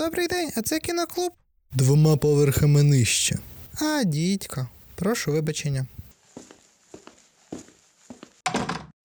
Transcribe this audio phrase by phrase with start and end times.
[0.00, 1.32] Добрий день, а це кіноклуб?
[1.72, 3.38] Двома поверхами нижче.
[3.82, 4.68] А, дідько.
[4.94, 5.86] Прошу вибачення.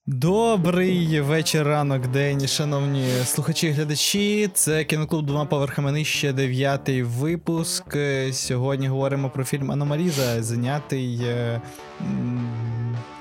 [0.08, 4.50] Добрий вечір, ранок, день, шановні слухачі і глядачі.
[4.54, 7.98] Це кіноклуб двома поверхами нижче, дев'ятий випуск.
[8.32, 11.62] Сьогодні говоримо про фільм Аномаліза, знятий е,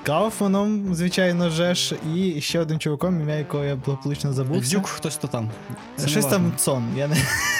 [0.05, 4.69] Кауфманом, звичайно же ж, і ще одним чуваком, ім'я якого я благополучно забув.
[4.69, 5.51] Дюк, хтось то там.
[5.97, 6.53] Це Щось там.
[6.57, 6.83] Сон.
[6.95, 7.15] Я не...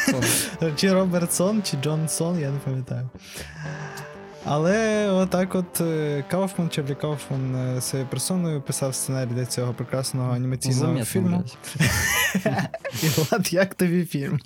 [0.05, 0.23] Сон.
[0.75, 3.09] Чи Робертсон, чи Джонсон, я не пам'ятаю.
[4.47, 10.33] Але отак от е, Кауфман, Чарлі Кауфман е, своєю персоною писав сценарій для цього прекрасного
[10.33, 11.43] анімаційного Заметно, фільму.
[13.03, 14.39] І Влад, як тобі фільм?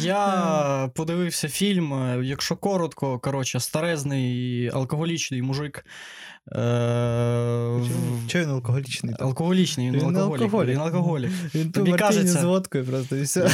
[0.00, 5.84] Я подивився фільм, е, якщо коротко, коротше, старезний алкоголічний мужик.
[6.52, 6.56] Е,
[8.26, 9.14] Чого він алкоголічний?
[9.18, 10.42] Алкоголічний, він, Він алкоголік.
[10.42, 10.70] алкоголік.
[10.70, 11.30] Він алкоголік.
[11.54, 13.40] Він Тобі мартині кажеться- з водкою просто і все.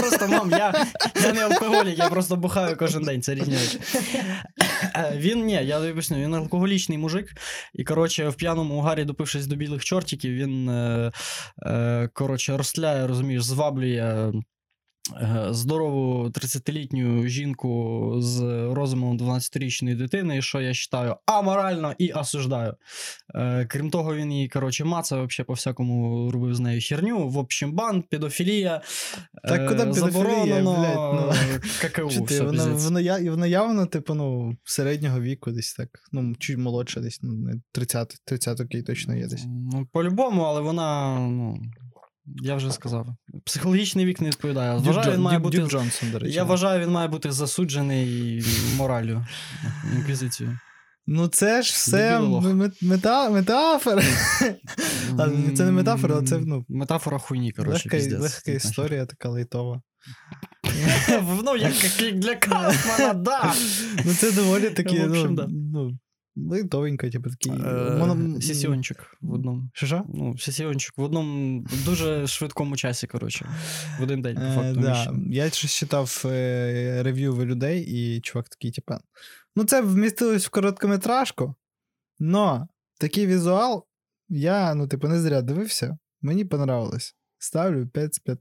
[0.00, 0.86] Просто мам, я,
[1.24, 3.78] я не алкоголік, я просто бухаю кожен день, це різні речі.
[4.96, 7.32] Е, Він ні, я тобі він алкоголічний мужик.
[7.74, 14.32] І, коротше, в п'яному угарі, допившись до білих чортиків, він е, коротше, розтляє, розумієш, зваблює.
[15.16, 18.40] Е, Здорову 30-літню жінку з
[18.72, 22.74] розумом 12-річної дитини, що я вважаю аморально і осуждаю.
[23.34, 27.28] Е, крім того, він її, коротше, мацав вообще по всякому робив з нею херню.
[27.28, 28.82] В общем, бан, педофілія.
[29.44, 31.88] Так е, куди педофілія, заборонено, блядь, ну.
[31.88, 32.10] ККУ.
[32.10, 35.88] Чи ти, все, воно, воно, я, воно явно, типу, ну, середнього віку десь так.
[36.12, 39.44] Ну, чуть молодше, десь, ну, 30, 30 окей, точно є десь.
[39.46, 41.58] Ну, по-любому, але вона, ну,
[42.42, 43.06] я вже сказав.
[43.44, 44.76] Психологічний вік не відповідає.
[44.76, 45.58] Дюк, Вважаю, він має Дюк- бути.
[45.58, 46.34] Дюк Джонсон, до речі.
[46.34, 48.42] Я вважаю, він має бути засуджений
[48.76, 49.26] моралю,
[49.96, 50.58] інквізицією.
[51.10, 52.20] Ну, це ж все
[52.82, 54.02] мета, метафора.
[55.12, 58.20] Ладно, це не метафора, а це, ну, Метафора хуйні, коротше, легка, піздець.
[58.20, 59.82] легка історія, така лайтова.
[61.44, 61.72] ну, як,
[62.14, 63.54] для Кауфмана, да.
[64.04, 65.38] Ну, це доволі такі, В общем,
[65.72, 65.98] ну,
[66.38, 67.52] ну, лайтовенько, типу, такий.
[67.52, 69.70] Е, моно- Сесіончик в одному.
[69.72, 70.04] Що що?
[70.14, 73.48] Ну, сесіончик в одному дуже швидкому часі, коротше.
[74.00, 74.80] В один день, по Е, факту.
[74.80, 75.14] да.
[75.30, 79.00] Я щось читав е, рев'ю людей, і чувак такий, типа.
[79.56, 81.54] Ну, це вмістилось в короткометражку,
[82.18, 82.68] но
[83.00, 83.84] такий візуал
[84.28, 85.98] я, ну, типу, не зря дивився.
[86.22, 87.14] Мені понравилось.
[87.38, 88.38] Ставлю 5 з 5.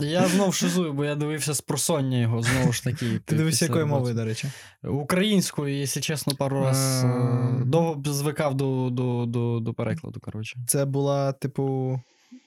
[0.00, 3.20] Я знов шизую, бо я дивився з просоння його, знову ж таки.
[3.24, 4.48] Ти дивився якої якою мовою, до речі?
[4.84, 10.58] Українською, якщо чесно, пару раз е, довго звикав до, до, до, до перекладу, коротше.
[10.66, 12.00] Це була, типу,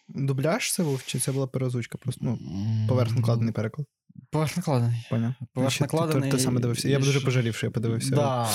[0.08, 2.26] дубляж це був, чи це була переозвучка просто?
[2.26, 2.40] Ну,
[2.88, 3.88] поверхнокладений переклад.
[4.32, 5.08] Поверхнокладений.
[5.10, 5.34] Поняв.
[5.54, 6.32] Поверхнокладений.
[6.32, 6.90] Ти, ти саме дивився.
[6.90, 8.16] Я б дуже пожалів, що я подивився.
[8.16, 8.48] Да,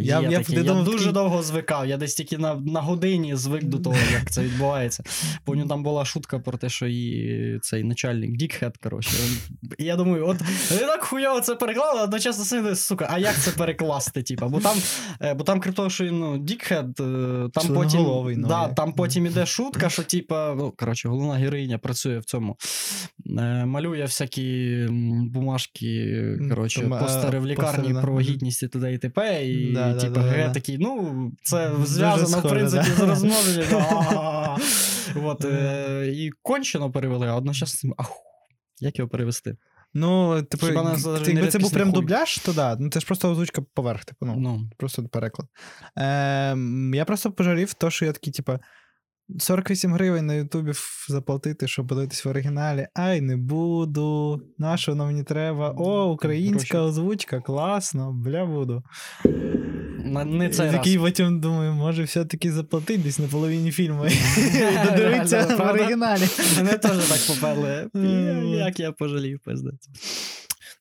[0.00, 1.86] Я- я, я я, думав, дуже такий- довго звикав.
[1.86, 5.02] Я десь тільки на, на годині звик до того, як це відбувається.
[5.44, 9.10] Помню, там була шутка про те, що її цей начальник Дікхед, коротше.
[9.78, 10.36] І я думаю, от
[10.70, 14.22] вони так хуйово це переклали, одночасно сидить, сука, а як це перекласти?
[14.22, 14.48] Типа?
[14.48, 14.76] Бо там,
[15.22, 18.00] е, бо там крім того, що ну, Дікхед, е, там потім,
[18.36, 22.56] ну, да, там потім іде шутка, що типа, ну, коротше, головна героїня працює в цьому.
[23.38, 24.44] Е, Малює всякі
[25.14, 28.92] бумажки, коротше, Там, е, постери в лікарні постери, про гідність і т.д.
[28.94, 29.46] і т.п.
[29.46, 32.96] І, Да, да, типу, да, такий, ну, це зв'язано, в принципі, да.
[32.96, 34.58] з розмовленням.
[35.24, 38.20] От, е, і кончено перевели, а одночасно, аху,
[38.80, 39.56] як його перевести?
[39.94, 42.00] Ну, типу, якби це був прям хуй?
[42.00, 42.76] дубляж, то да.
[42.80, 45.48] Ну це ж просто озвучка поверх, типу, ну, Ну, просто переклад.
[45.96, 48.58] Ем, я просто пожалів то, що я такий, типу,
[49.38, 50.72] 48 гривень на Ютубі
[51.08, 52.88] заплатити, щоб подивитись в оригіналі.
[52.94, 54.40] Ай, не буду.
[54.58, 55.74] На що воно мені треба?
[55.76, 58.82] О, українська озвучка, класно, бля, буду.
[60.26, 64.06] не цей такий потім думаю, може все-таки заплатити десь на половині фільму.
[64.36, 66.22] І додивитися в оригіналі.
[66.56, 67.88] Мене теж так поперли.
[67.94, 68.54] Мгм.
[68.54, 69.88] Як я пожалів, пиздець.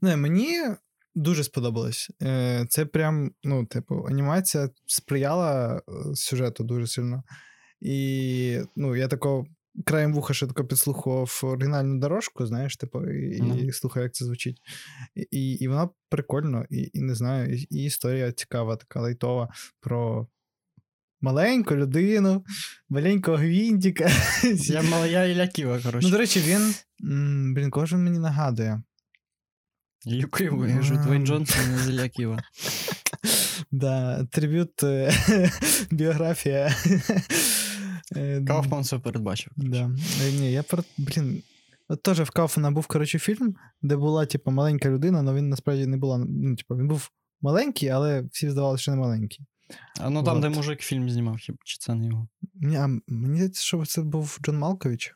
[0.02, 0.60] Не, мені
[1.16, 2.10] дуже сподобалось.
[2.22, 5.82] Е, Це прям, ну, типу, анімація сприяла е,
[6.16, 7.24] сюжету дуже сильно.
[7.84, 9.46] І ну, я тако
[9.86, 13.58] краєм вуха ще тако підслухував оригінальну дорожку, знаєш, типу, і, Ну.
[13.58, 14.62] і слухаю, як це звучить.
[15.16, 19.50] І, і, і вона прикольно, і, і не знаю, і, і історія цікава, така лайтова
[19.80, 20.28] про.
[21.22, 22.46] Маленьку людину,
[22.90, 24.12] маленького гвинтика.
[24.44, 26.74] Я, я Ілля Ківа, Ну, до речі, він.
[27.56, 28.82] Блін, він мені нагадує?
[30.28, 32.44] Ківа, я кажу, Двейн Джонсон з Ілля Ківа.
[33.72, 35.12] Да, трибют, е,
[35.92, 36.76] біографія.
[38.16, 39.54] Е, Кауфман все передбачив.
[39.56, 39.92] Да.
[40.24, 40.84] Е, Ні, я про.
[40.98, 41.44] Блін.
[41.88, 45.86] От теж в Кауфмана був, коротше, фільм, де була, типу, маленька людина, але він насправді
[45.86, 46.18] не була.
[46.18, 47.10] Ну, типу, він був
[47.42, 49.40] маленький, але всі здавалося, що не маленький.
[50.00, 50.42] А ну там, Вот.
[50.42, 52.28] де мужик фільм знімав, чи це не його?
[52.54, 55.14] Ні, а мені здається, що це був Джон Малкович.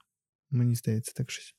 [0.51, 1.55] Мені здається, так щось.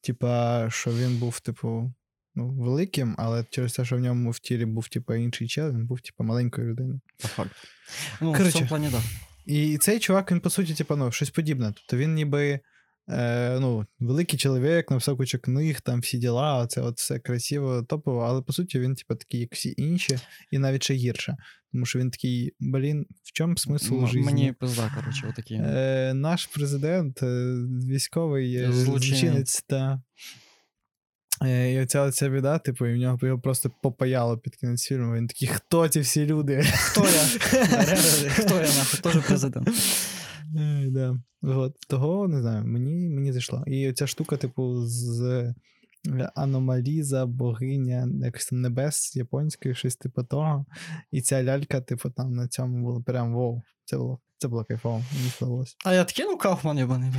[0.00, 1.92] типа, що він був, типу,
[2.34, 5.86] ну, великим, але через те, що в ньому в тілі був, типу, інший чел, він
[5.86, 7.00] був, типу, маленькою людиною.
[7.22, 7.54] По факту.
[8.20, 9.02] Ну, в цьому плані, так.
[9.48, 11.72] І цей чувак, він, по суті, типу, ну, щось подібне.
[11.76, 12.60] Тобто він ніби.
[13.10, 18.20] Е, ну, великий чоловік, написав кучу книг, там всі діла, це от все красиво, топово,
[18.20, 20.18] але по суті він, типу, такий, як всі інші,
[20.50, 21.36] і навіть ще гірше.
[21.72, 24.24] Тому що він такий, блін, в чому смисл М- життя?
[24.24, 25.54] Мені пизда, коротше, отакі.
[25.54, 27.54] Е, наш президент, е,
[27.88, 29.04] військовий е, Злочинець.
[29.04, 30.02] злочинець, та.
[31.42, 35.14] Е, і оця оця біда, типу, і в нього його просто попаяло під кінець фільму.
[35.14, 36.62] Він такий, хто ці всі люди?
[36.62, 37.08] Хто я?
[38.30, 39.00] Хто я, нахуй?
[39.02, 39.68] Теж президент.
[40.56, 41.20] Е, да.
[41.42, 41.74] От.
[41.88, 43.64] Того не знаю, мені, мені зайшло.
[43.66, 45.54] І ця штука, типу, з е,
[46.34, 50.66] Аномаліза, богиня, якось там небес японської, щось типу того.
[51.10, 53.62] І ця лялька, типу, там на цьому було прям вау.
[53.84, 55.76] Це було, це було кайфово, мені сподобалось.
[55.84, 57.10] А я такий, ну Кауфман, єбаний.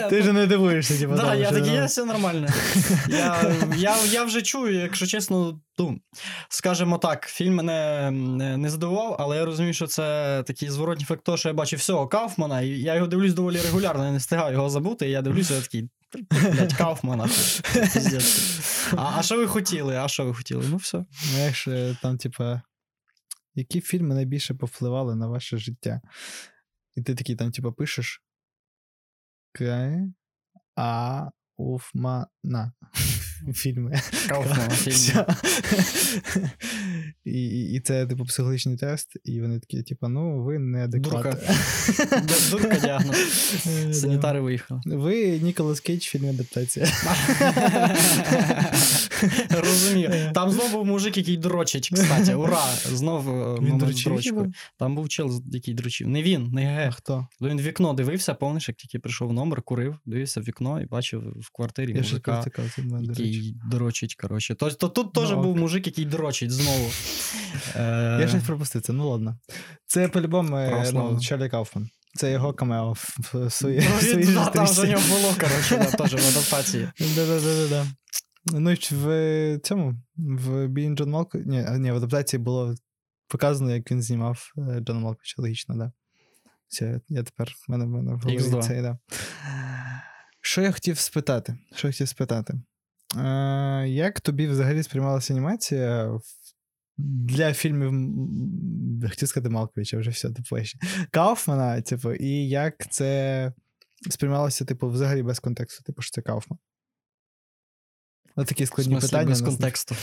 [0.10, 2.48] Ти ж не дивуєшся, типу, тому, я такий, ну, я все нормально.
[4.06, 5.98] Я, вже чую, якщо чесно, ну,
[6.48, 8.10] скажімо так, фільм мене
[8.58, 12.08] не, здивував, але я розумію, що це такий зворотній факт того, що я бачив всього
[12.08, 15.54] Кауфмана, і я його дивлюсь доволі регулярно, я не встигаю його забути, і я дивлюся,
[15.54, 15.88] я такий.
[16.30, 17.28] Блять, Кауфмана.
[18.96, 19.96] А, що ви хотіли?
[19.96, 20.64] А що ви хотіли?
[20.70, 21.04] Ну все.
[21.30, 22.62] Знаєш, е, там, типа,
[23.54, 26.00] які фільми найбільше повпливали на ваше життя?
[26.94, 28.22] І ти такий там, типа, пишеш.
[29.52, 29.98] К.
[30.76, 31.30] А.
[31.56, 32.72] Уфмана.
[33.54, 34.00] Фільми.
[34.28, 35.26] Кауфмана фільм.
[37.24, 41.48] І, і, і це, типу, психологічний тест, і вони такі, типу, ну, ви неадекватні.
[42.10, 43.16] Д- Дурка діагноз.
[43.88, 43.94] Е.
[43.94, 44.80] Санітари виїхали.
[44.86, 46.86] Ви Ніколас Кейдж в фільмі адаптація.
[49.50, 50.30] Розумію.
[50.34, 52.34] Там знову був мужик, який дрочить, кстати.
[52.34, 52.64] Ура!
[52.84, 54.46] Знов е, момент хіба?
[54.78, 56.08] Там був чел, який дрочив.
[56.08, 56.90] Не він, не ге.
[56.94, 57.26] хто?
[57.40, 61.22] Він в вікно дивився, помниш, як тільки прийшов номер, курив, дивився в вікно і бачив
[61.40, 62.44] в квартирі мужика,
[63.00, 64.14] який дрочить.
[64.14, 64.54] Коротше.
[64.54, 66.90] Тут теж Ну, був мужик, який дрочить знову.
[67.74, 69.38] Я Е, щось пропустив це, ну ладно.
[69.86, 71.88] Це по-любому е, ну, Чарлі Кауфман.
[72.14, 76.88] Це його камео в, своїй Ну, своїй там за нього було, коротше, теж в адаптації.
[76.98, 77.86] Да-да-да-да.
[78.44, 81.38] Ну, і в цьому, в Being Джон Малко...
[81.38, 82.74] Ні, ні, в адаптації було
[83.28, 85.92] показано, як він знімав е, Джона Малковича, логічно, да.
[86.68, 88.82] Все, я тепер, в мене, в мене в голові X2.
[88.82, 88.98] да.
[90.40, 91.58] Що я хотів спитати?
[91.74, 92.54] Що я хотів спитати?
[93.16, 96.22] Е, як тобі взагалі сприймалася анімація в-
[96.98, 97.90] для фільмів,
[99.10, 100.78] хотів сказати Малковича, вже все тепліше.
[101.10, 103.52] Кауфмана, типу, і як це
[104.10, 106.58] сприймалося, типу, взагалі без контексту, типу, що це Кауфман?
[108.36, 109.28] Ось такі В складні смислі, питання.
[109.28, 109.94] без контексту.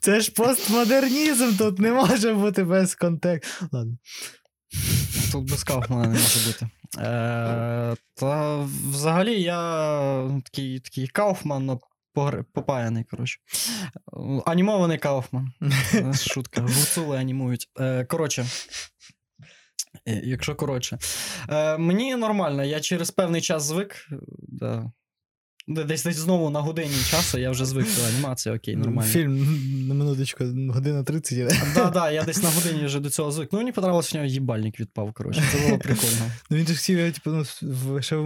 [0.00, 3.68] Це ж постмодернізм, тут не може бути без контексту.
[3.72, 3.98] Ладно.
[5.32, 6.68] Тут без Кауфмана не може бути.
[6.98, 8.56] Е, та
[8.90, 9.92] взагалі я
[10.22, 11.66] ну, такий, такий Кауфман,
[12.52, 13.40] попаяний, коротше.
[14.46, 15.52] Анімований Кауфман.
[15.94, 16.60] Е, Шутка.
[16.60, 17.68] Гуцули анімують.
[17.80, 18.46] Е, Коротше.
[20.08, 20.98] Е, Якщо коротше.
[21.78, 24.08] Мені нормально, я через певний час звик.
[24.48, 24.92] Да.
[25.68, 29.10] Де- Десь десь знову на годині часу я вже звик до анімації, окей, нормально.
[29.10, 33.32] Фільм на минуточку, година 30 Так, Да, да, я десь на годині вже до цього
[33.32, 33.48] звик.
[33.52, 35.42] Ну, мені подобалося, що в нього їбальник відпав, коротше.
[35.52, 36.30] Це було прикольно.
[36.50, 38.16] Ну він же ж хотів, типу, ну, в ще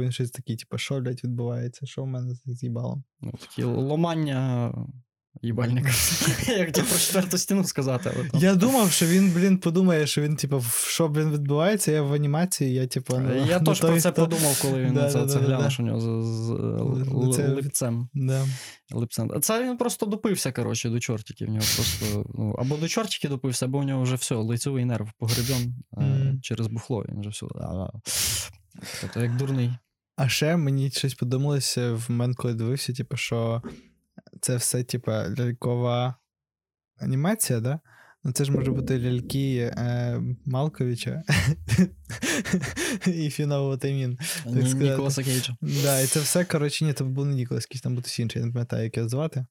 [0.00, 3.04] він щось такий, типу, що, блядь, відбувається, що в мене з їбалом.
[3.20, 4.72] Ну, такі ломання
[5.42, 5.90] їбальника.
[6.48, 8.12] Як ті про четверту стіну сказати.
[8.16, 12.02] але там- Я думав, що він, блін, подумає, що він, типу, що, блін, відбувається, я
[12.02, 15.18] в анімації, я, типу, ну, Я теж про це хто- подумав, коли він Да, це,
[15.20, 16.04] да, це да, глянув, що у нього з,
[16.36, 18.08] з л- Лице- липцем.
[18.14, 18.46] Да.
[18.92, 19.30] липцем.
[19.40, 21.48] Це він просто допився, коротше, до чортиків.
[21.48, 25.10] В нього просто, ну, або до чортиків допився, або у нього вже все, лицевий нерв
[25.18, 26.40] погребен Мгм.
[26.42, 27.04] через бухло.
[27.08, 27.46] Він вже все.
[29.00, 29.70] Тобто, як дурний.
[30.16, 33.62] А ще мені щось подумалося в момент, коли дивився, типу, що
[34.40, 36.14] це все, типу, лялькова
[36.98, 37.80] анімація, да?
[38.24, 41.22] Ну, це ж може бути ляльки е, Малковича
[43.06, 43.76] і Фінового
[44.46, 44.90] сказати.
[44.90, 45.56] Ніколаса Кейджа.
[45.60, 48.40] Да, і це все, коротше, ні, це був не Ніколас, якийсь там був хтось інший,
[48.40, 49.46] я не пам'ятаю, як його звати.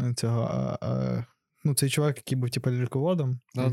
[0.00, 1.24] е, Цього, а, а,
[1.64, 3.40] ну, цей чувак, який був, типу, ляльководом.
[3.54, 3.70] Ну,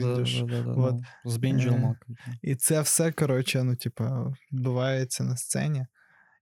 [1.25, 5.85] З Бенджелом Е, І це все, коротше, ну, типу, відбувається на сцені.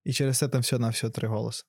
[0.04, 1.64] І через це там все на все три голоси.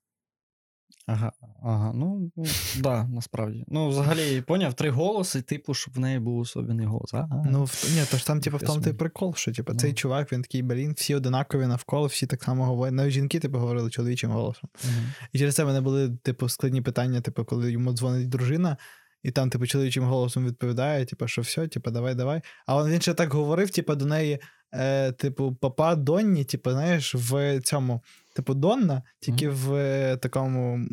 [1.07, 1.93] Ага, ага.
[1.95, 2.45] Ну, ну
[2.79, 3.65] да, насправді.
[3.69, 7.15] Ну, взагалі, поняв, три голоси, типу, щоб в неї був особливий голос.
[7.15, 7.47] Ага.
[7.51, 9.79] Ну, в, ні, то ж там, типу, в тому той прикол, що типу, Ну.
[9.79, 12.95] цей чувак, він такий, блін, всі одинакові навколо, всі так само говорять.
[12.95, 14.71] Навіть жінки, типу, говорили чоловічим голосом.
[14.85, 15.13] Мгм.
[15.33, 18.77] І через це в мене були, типу, складні питання, типу, коли йому дзвонить дружина,
[19.23, 22.41] і там, типу, чоловічим голосом відповідає, типу, що все, типу, давай, давай.
[22.67, 24.39] А він ще так говорив, типу, до неї,
[24.75, 28.03] е, типу, папа Донні, типу, знаєш, в цьому,
[28.37, 30.89] типу, Донна, тільки в е, такому,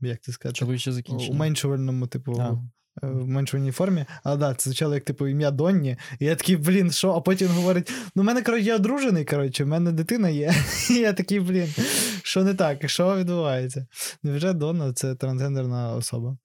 [0.00, 0.58] як це сказати,
[1.30, 2.32] уменшувальному, типу.
[2.40, 2.50] А.
[3.02, 5.96] е, В меншувальній формі, але да, це звучало як типу ім'я Донні.
[6.18, 7.10] І я такий, блін, що?
[7.12, 10.54] А потім говорить: ну, в мене, коротше, я одружений, коротше, в мене дитина є.
[10.90, 11.74] І я такий, блін,
[12.22, 12.90] що не так?
[12.90, 13.86] Що відбувається?
[14.22, 16.36] Невже Донна це трансгендерна особа?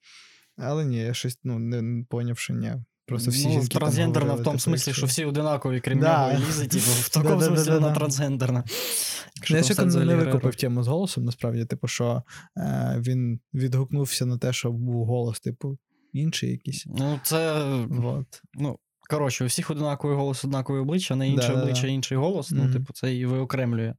[0.57, 2.73] Але ні, я щось ну, не поняв, що ні.
[3.05, 6.33] Просто всі ну, жінки трансгендерна в тому типу, смислі, що всі одинакові, крім Да.
[6.33, 7.73] нього Лізи, типу, в такому Да-да-да-да-да.
[7.73, 8.63] вона трансгендерна.
[9.49, 12.23] Ну, Я ще не викупив тему з голосом, насправді, типу, що
[12.57, 15.77] е, він відгукнувся на те, що був голос, типу,
[16.13, 16.85] інший якийсь.
[16.85, 17.63] Ну, це.
[17.89, 18.41] Вот.
[18.53, 22.51] Ну, коротше, у всіх одинаковий голос, однакове обличчя, на інше обличчя, інший голос.
[22.51, 23.93] Ну, типу, це і виокремлює.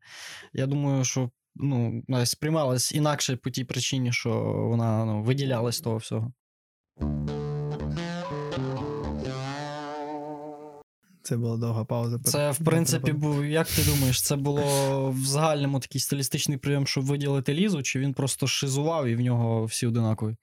[0.52, 4.30] Я думаю, що ну, сприймалась інакше по тій причині, що
[4.70, 6.32] вона ну, виділялась з того всього.
[11.26, 12.18] Це була довга пауза.
[12.25, 17.04] Це, в принципі, був, як ти думаєш, це було в загальному такий стилістичний прийом, щоб
[17.04, 20.37] виділити лізу, чи він просто шизував і в нього всі одинакові?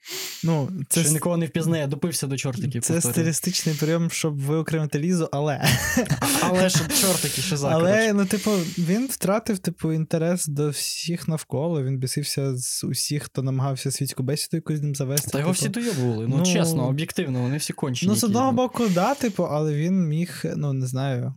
[0.44, 2.82] Ну, це, Чи нікого не впізнає, допився до чортиків.
[2.82, 3.14] це повторюю.
[3.14, 5.62] стилістичний прийом, щоб виокремити лізу, але.
[6.42, 7.70] Але щоб чортики шиза.
[7.72, 11.84] Але, ну, типу, він втратив, типу, інтерес до всіх навколо.
[11.84, 15.32] Він бісився з усіх, хто намагався світську бесіду якусь ним завести.
[15.32, 15.60] Та його типу.
[15.60, 16.28] всі доєбували.
[16.28, 18.10] Ну, ну, чесно, об'єктивно, вони всі кончені.
[18.10, 18.58] Ну, з одного ну.
[18.58, 21.36] боку, да, типу, але він міг, ну, не знаю,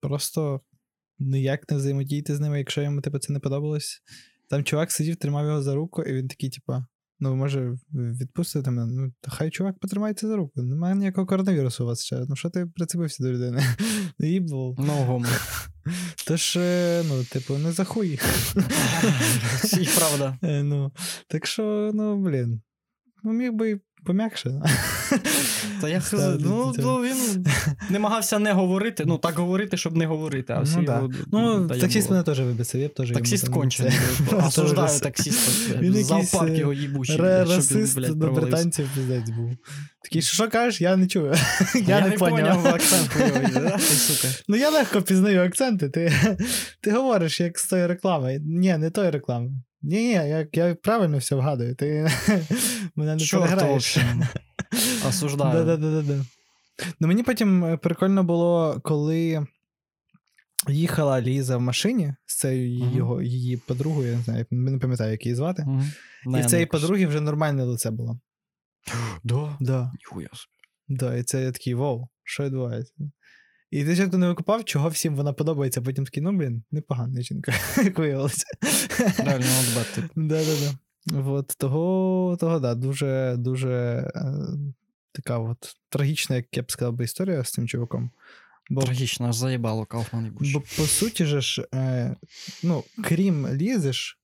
[0.00, 0.60] просто
[1.18, 4.02] ніяк не взаємодіяти з ними, якщо йому типу, це не подобалось.
[4.50, 6.86] Там чувак сидів, тримав його за руку, і він такий, типа,
[7.20, 8.92] ну, може, відпустити мене.
[8.92, 10.62] Ну, хай чувак потримається за руку.
[10.62, 12.24] Немає ніякого коронавірусу у вас ще.
[12.28, 13.62] Ну, що ти прицепився до людини?
[14.40, 14.76] Був.
[14.78, 15.26] Ну, гомо.
[16.26, 18.08] Тож, е, ну, типу, не захуй.
[19.80, 20.38] І правда.
[20.42, 20.92] Е, Ну,
[21.28, 22.62] так що, ну, блін.
[23.22, 24.50] Ну, міг би пом'якше.
[25.80, 26.02] Та я.
[26.40, 27.46] Ну, ну, він
[27.90, 29.04] намагався не говорити.
[29.06, 30.52] Ну, так говорити, щоб не говорити.
[30.52, 31.08] А всі Ну, да.
[31.32, 33.10] Ну, та таксіст мене теж вибісив, я теж.
[33.10, 33.92] Таксіст кончений.
[34.46, 35.78] Осуждаю таксіста.
[35.80, 37.16] Він Зоопарк е, його їбучий.
[37.16, 39.50] Расист до британців пиздець був.
[40.02, 41.34] Такий, що, кажеш, я не чую.
[41.86, 42.66] Я, не поняв.
[42.66, 43.16] акцент.
[44.48, 45.88] Ну я легко пізнаю акценти.
[45.88, 46.12] Ти,
[46.80, 48.38] ти говориш, як з тої реклами.
[48.44, 49.50] Ні, не тої реклами.
[49.84, 51.74] Ні, ні, я, я правильно все вгадую.
[51.74, 52.08] Ти
[52.96, 53.98] мене не переграєш.
[55.08, 55.64] Осуждаю.
[55.64, 56.24] Да-да-да-да.
[57.00, 59.46] Ну мені потім е, прикольно було, коли
[60.68, 62.96] їхала Ліза в машині з цією Мгм.
[62.96, 65.62] його, її подругою, я не знаю, я не пам'ятаю, як її звати.
[65.62, 65.92] Мгм.
[66.26, 68.20] І Не, в цієї подруги вже нормальне лице було.
[69.24, 69.56] Да.
[69.60, 69.92] Да.
[70.88, 72.94] Да, і це я такий вау, що відбувається?
[73.74, 77.52] І ти чого не викупав, чого всім вона подобається, потім такий, ну блін, непогана жінка,
[77.76, 78.44] як виявилося.
[79.18, 80.08] Реально not типу.
[80.16, 81.30] Да-да-да.
[81.30, 83.72] От того, того, да, дуже, дуже
[84.14, 84.34] е,
[85.12, 88.10] така от трагічна, як я б сказав би, історія з цим чуваком.
[88.70, 90.52] Бо, Трагічно, заїбало Кауфман і Буш.
[90.52, 92.16] бо по суті ж, е,
[92.62, 94.18] ну, крім Лізи ж,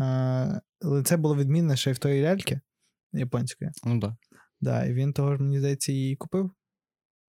[0.00, 2.60] е, лице було відмінне ще й в тої ляльки
[3.12, 3.70] японської.
[3.84, 4.16] Ну да.
[4.60, 6.50] Да, і він того ж, мені здається, її купив.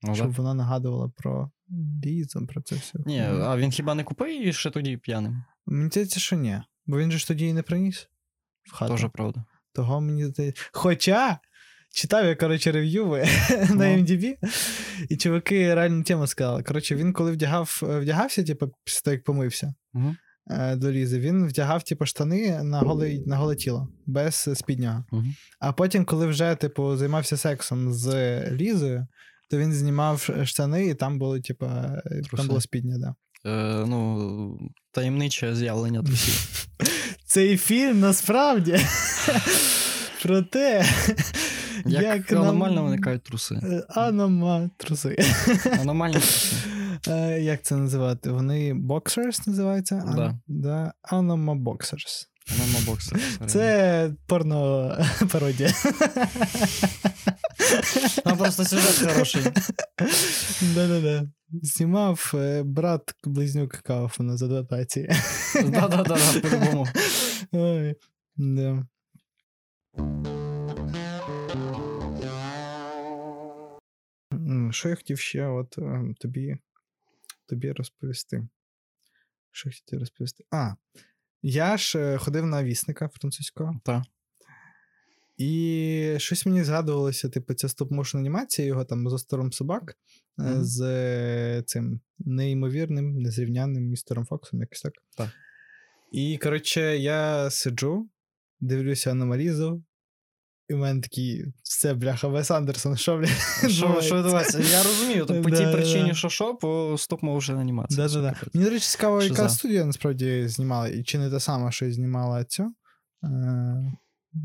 [0.08, 0.36] Ну, щоб да.
[0.36, 1.50] вона нагадувала про
[2.04, 2.98] Лізу, про це все.
[3.06, 5.44] Ні, а він хіба не купив її ще тоді п'яним?
[5.66, 6.60] Мені здається, що ні.
[6.86, 8.08] Бо він же ж тоді її не приніс
[8.64, 8.92] в хату.
[8.92, 9.44] Тоже правда.
[9.72, 10.62] Того мені здається.
[10.72, 11.38] Хоча
[11.90, 13.82] читав я, коротше, рев'юви на Ну.
[13.84, 14.34] MDB,
[15.08, 16.62] і чуваки реальну тему сказали.
[16.62, 19.74] Коротше, він коли вдягав, вдягався, типу, після того, як помився
[20.50, 25.04] е, до Лізи, він вдягав, типу, штани на голе, на голе тіло, без спіднього.
[25.12, 25.34] Мгм.
[25.60, 28.10] А потім, коли вже, типу, займався сексом з
[28.50, 29.06] Лізою,
[29.50, 32.48] то він знімав штани, і там було, типу, там Труси.
[32.48, 33.14] було спідня, да.
[33.50, 34.58] Е, ну,
[34.92, 36.66] таємниче з'явлення трусів.
[37.26, 38.78] Цей фільм насправді
[40.22, 40.84] про те,
[41.86, 43.54] Як, як нам- аномально виникають труси.
[43.62, 45.16] Е, Анома труси.
[45.80, 46.56] Аномальні труси.
[47.08, 48.30] Е, Як це називати?
[48.30, 49.94] Вони boxers називаються?
[50.06, 50.38] Ан- Да.
[50.46, 50.92] да.
[51.12, 52.26] Anoma boxers.
[52.54, 53.20] Анома боксер.
[53.46, 54.92] Це порно
[55.32, 55.70] пародія.
[58.24, 59.42] Ну, просто сюжет хороший.
[60.74, 61.30] Да-да-да.
[61.62, 65.10] Знімав е, брат близнюк Кауфмана з адаптації.
[65.54, 66.86] Да-да-да, по-любому.
[68.36, 68.86] Да.
[74.70, 76.56] Що я хотів ще от е, тобі,
[77.46, 78.48] тобі розповісти?
[79.50, 80.44] Що я хотів розповісти?
[80.50, 80.74] А,
[81.42, 84.02] я ж е, ходив на вісника французького, Так.
[85.36, 89.94] І щось мені згадувалося, типу, ця стоп-моушн анімація його там з остором собак
[90.38, 90.64] е, Мгм.
[90.64, 94.92] з е, цим неймовірним, незрівнянним містером Фоксом, якось так.
[95.16, 95.30] Так.
[96.12, 98.08] І, коротше, я сиджу,
[98.60, 99.82] дивлюся на Марізу,
[100.68, 103.26] І в мене такий, все, бляха, Вес Андерсон, що, бля?
[103.68, 107.96] Що, відбувається?» Я розумію, так по тій причині, що що, по стоп-моушен анімації.
[107.96, 108.34] Да, да, да.
[108.54, 112.44] Мені, до речі, цікаво, яка студія насправді знімала, і чи не та сама, що знімала
[112.44, 112.74] цю.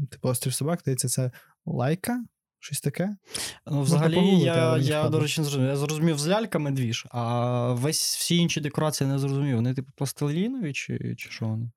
[0.04, 1.32] Е, типу Острів собак, здається, це
[1.66, 2.24] Лайка,
[2.60, 3.16] щось таке.
[3.66, 5.70] Ну, взагалі, погуглити, я, я до речі, не зрозумів.
[5.70, 9.56] Я зрозумів з ляльками двіж, а весь всі інші декорації не зрозумів.
[9.56, 11.72] Вони, типу, пластилінові, чи, чи що вони?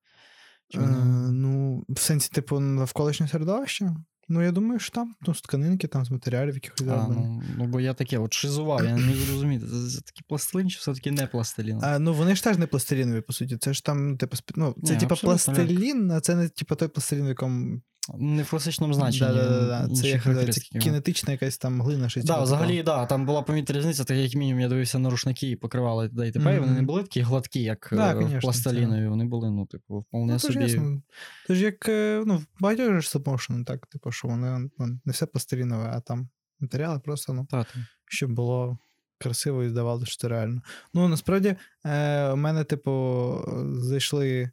[0.69, 0.85] Чи Е,
[1.31, 3.95] ну, в сенсі, типу, навколишнє середовище.
[4.27, 7.65] Ну, я думаю, що там ну, з тканинки, там з матеріалів якихось А, ну, ну,
[7.65, 9.65] бо я таке от шизував, я не міг зрозуміти.
[9.65, 11.79] Це, це такий пластилин, чи все-таки не пластилін?
[11.83, 13.57] А, ну, вони ж теж не пластилінові, по суті.
[13.57, 17.29] Це ж там, типу, ну, це типу пластилін, а це не типу той пластилін, в
[17.29, 17.81] якому.
[18.13, 19.33] Не в класичному значенні.
[19.33, 19.95] Да, да, да, да.
[19.95, 22.25] Це як це кінетична якась там глина, щось.
[22.25, 25.49] Да, типу взагалі, да, там була помітна різниця, так як мінімум я дивився на рушники
[25.49, 29.25] і покривали і тепер, і вони не були такі гладкі, як Да, е, пластилінові, вони
[29.25, 30.59] були, ну, типу, вполне Ну, собі.
[30.59, 31.01] ясно.
[31.47, 35.91] Тож як, е, ну, багатьох же stop-motion, так, типу, що вони ну, не все пластилінове,
[35.93, 37.85] а там матеріали просто, ну, Та, там.
[38.05, 38.77] щоб було
[39.17, 40.61] красиво і здавалося, що це реально.
[40.93, 43.35] Ну, насправді, е, у мене, типу,
[43.79, 44.51] зайшли е,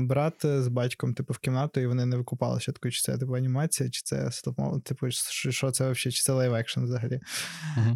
[0.00, 3.90] брат з батьком, типу, в кімнату, і вони не викупали спочатку, чи це типу анімація,
[3.90, 7.20] чи це стоп типу, що, що це взагалі, чи це live action взагалі.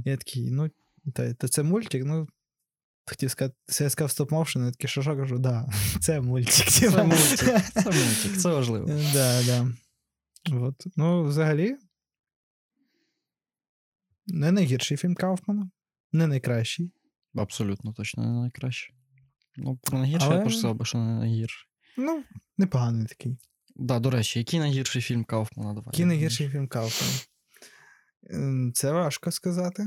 [0.05, 0.71] І я такий, ну,
[1.15, 2.29] та, та це мультик, ну.
[3.07, 5.69] Хотів сказати, це я сказав stop motion, я такий, що що кажу, да,
[6.01, 6.53] це мультик.
[6.53, 7.05] Це типу.
[7.05, 7.39] мультик,
[7.73, 8.87] це мультик, це важливо.
[9.13, 9.73] Да, да.
[10.57, 10.87] От.
[10.97, 11.77] Ну, взагалі.
[14.27, 15.71] Не найгірший фільм Кауфмана.
[16.13, 16.93] Не найкращий.
[17.35, 18.95] Абсолютно точно не найкраще.
[19.61, 21.67] Ну, про найгірше Але- я сказав би, що не найгірше.
[21.97, 22.25] Ну,
[22.59, 23.39] непоганий такий.
[23.77, 25.75] Да, до речі, який найгірший фільм Кауфмана?
[25.75, 25.87] Давай.
[25.87, 27.13] Який найгірший фільм Кауфмана?
[28.31, 29.87] Ем, Це важко сказати.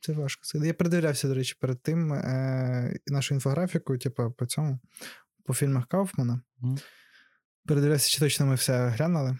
[0.00, 0.66] Це важко сказати.
[0.66, 4.78] Я придивлявся, до речі, перед тим е, нашу інфографіку, типу, по цьому,
[5.44, 6.40] по фільмах Кауфмана.
[6.58, 6.78] Мгм.
[7.66, 9.38] Передивлявся, чи точно ми все глянули.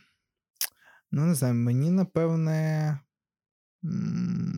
[1.10, 2.98] Ну, не знаю, мені, напевне,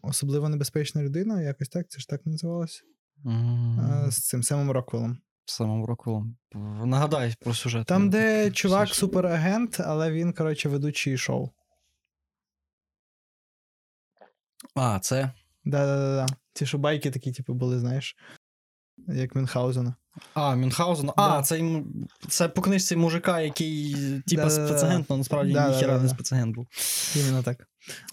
[0.02, 2.82] особливо небезпечна людина, якось так, це ж так називалося.
[3.26, 5.18] Е, З цим самим Роквелом.
[5.44, 6.36] Самим Роквелом.
[6.84, 7.86] Нагадай про сюжет.
[7.86, 11.50] Там, де чувак суперагент, але він, коротше, ведучий шоу.
[14.74, 15.32] А, це.
[15.64, 16.26] Да-да-да.
[16.52, 18.16] Ті, що байки такі, типу, були, знаєш,
[18.96, 19.94] як Мюнхгаузена.
[20.34, 21.10] А, Мюнхгаузен.
[21.16, 21.42] Да.
[21.42, 21.82] Це,
[22.28, 23.94] це по книжці мужика, який,
[24.26, 24.68] типа, Да-да-да.
[24.68, 25.74] спецагент, але насправді Да-да-да.
[25.74, 26.66] ніхіра не спецагент був.
[27.16, 27.66] Іменно так.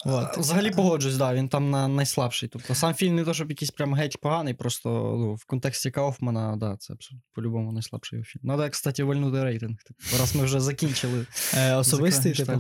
[0.06, 0.38] От.
[0.38, 2.50] Взагалі погоджусь, да, він там на найслабший.
[2.50, 6.56] Тобто сам фільм не то, щоб якийсь прям геть поганий, просто ну, в контексті Кауфмана,
[6.58, 6.94] да, це
[7.34, 8.42] по-любому найслабший фільм.
[8.44, 9.78] Надо, кстати, вальнути рейтинг.
[9.84, 11.26] Типу, раз ми вже закінчили.
[11.58, 12.60] Е, особистий, типу.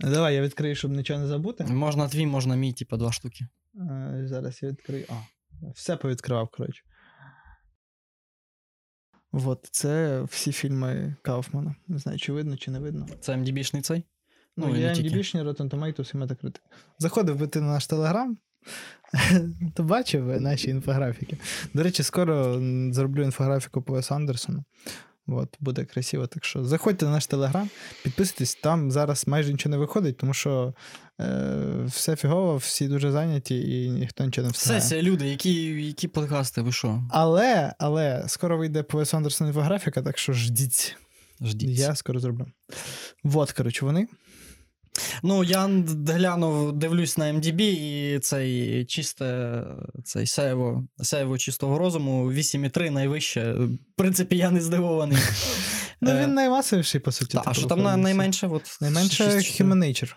[0.00, 1.64] Давай, я відкрию, щоб нічого не забути.
[1.64, 3.46] Можна твій, можна мій, типа, два штуки.
[3.74, 5.06] Е, зараз я відкрию.
[5.08, 5.14] А,
[5.74, 6.82] все повідкривав, коротше.
[9.32, 11.74] От, це всі фільми Кауфмана.
[11.88, 13.06] Не знаю, чи видно, чи не видно.
[13.20, 14.04] Це МДБшний цей?
[14.56, 15.10] Ну, Ну, я МДБшний.
[15.10, 16.60] MDB-шні, Rotten Tomatoes і Metacritic.
[16.98, 18.36] Заходив би ти на наш телеграм,
[19.74, 21.36] то бачив наші інфографіки.
[21.74, 22.60] До речі, скоро
[22.92, 24.64] зроблю інфографіку по Весу Андерсону.
[25.36, 26.26] От, буде красиво.
[26.26, 27.70] Так що заходьте на наш телеграм,
[28.02, 30.74] підписуйтесь, там зараз майже нічого не виходить, тому що
[31.20, 34.80] е, все фігово, всі дуже зайняті і ніхто нічого не встигає.
[34.80, 37.02] Сесія, люди, які, які подкасти, ви що?
[37.10, 40.96] Але, але скоро вийде по Весу інфографіка, так що ждіть.
[41.40, 41.78] Ждіть.
[41.78, 42.46] Я скоро зроблю.
[43.24, 44.08] От, коротше, вони.
[45.22, 45.70] Ну, я
[46.06, 49.62] глянув, дивлюсь на MDB, і цей чисте,
[50.04, 53.52] цей сяєво, сяєво чистого розуму 8,3 найвище.
[53.52, 55.18] В принципі, я не здивований.
[56.00, 57.38] Ну, Е, він наймасовіший, по суті.
[57.44, 58.50] А що там найменше?
[58.80, 60.14] Найменше Human Nature.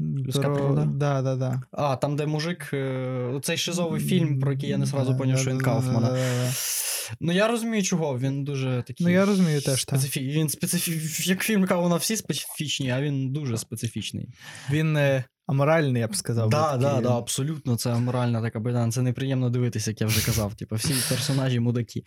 [0.00, 0.84] Людська Про...
[0.84, 1.62] Да, да, да.
[1.72, 5.50] А, там, де мужик, е, цей шизовий фільм, про який я не сразу поняв, що
[5.50, 6.18] він Кауфмана.
[7.20, 8.18] Ну, я розумію, чого.
[8.18, 9.06] Він дуже такий.
[9.06, 10.00] Ну, я розумію теж, так.
[10.00, 10.20] специфі...
[10.20, 11.00] Він специфі...
[11.30, 14.28] Як фільм Кауна всі специфічні, а він дуже специфічний.
[14.70, 16.50] Він е, аморальний, я б сказав.
[16.50, 17.76] Так, такий да, да, абсолютно.
[17.76, 18.92] Це моральна така бедан.
[18.92, 20.54] Це неприємно дивитися, як я вже казав.
[20.54, 22.02] Типу, всі персонажі мудаки.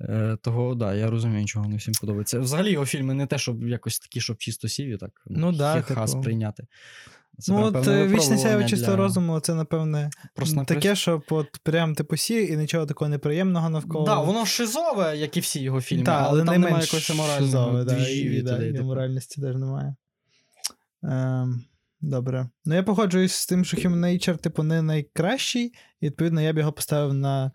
[0.00, 2.40] Е, того, да, я розумію, чого не всім подобається.
[2.40, 5.94] Взагалі його фільми не те, щоб якось такі, щоб чисто сіві, так Ну да, хі-ха
[5.94, 6.06] типу.
[6.06, 6.66] сприйняти.
[7.38, 11.94] Це Ну, от е, вічне сяйво чистого розуму, це, напевне, Просто таке, що от прям
[11.94, 14.06] типу сі, і нічого такого неприємного навколо.
[14.06, 16.86] Да, воно шизове, як і всі його фільми, Та, але, але там не немає менш
[16.86, 18.84] якогось аморального шизове, да, двіжі і, да, туди, і типу.
[18.84, 19.96] аморальності теж немає.
[21.02, 21.64] Ем,
[22.06, 22.48] добре.
[22.64, 26.58] Ну, я погоджуюсь з тим, що Human Nature, типу, не найкращий, і відповідно я б
[26.58, 27.52] його поставив на,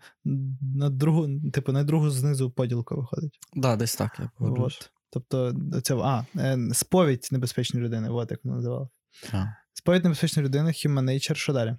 [0.74, 3.38] на другу, типу, на другу знизу поділку виходить.
[3.54, 4.78] Да, десь так, я погоджуюсь.
[4.80, 4.90] От.
[5.10, 8.90] Тобто, це, а, е, сповідь небезпечної людини, от як воно називалося.
[9.72, 11.76] Сповідь небезпечної людини, Human Nature, що далі?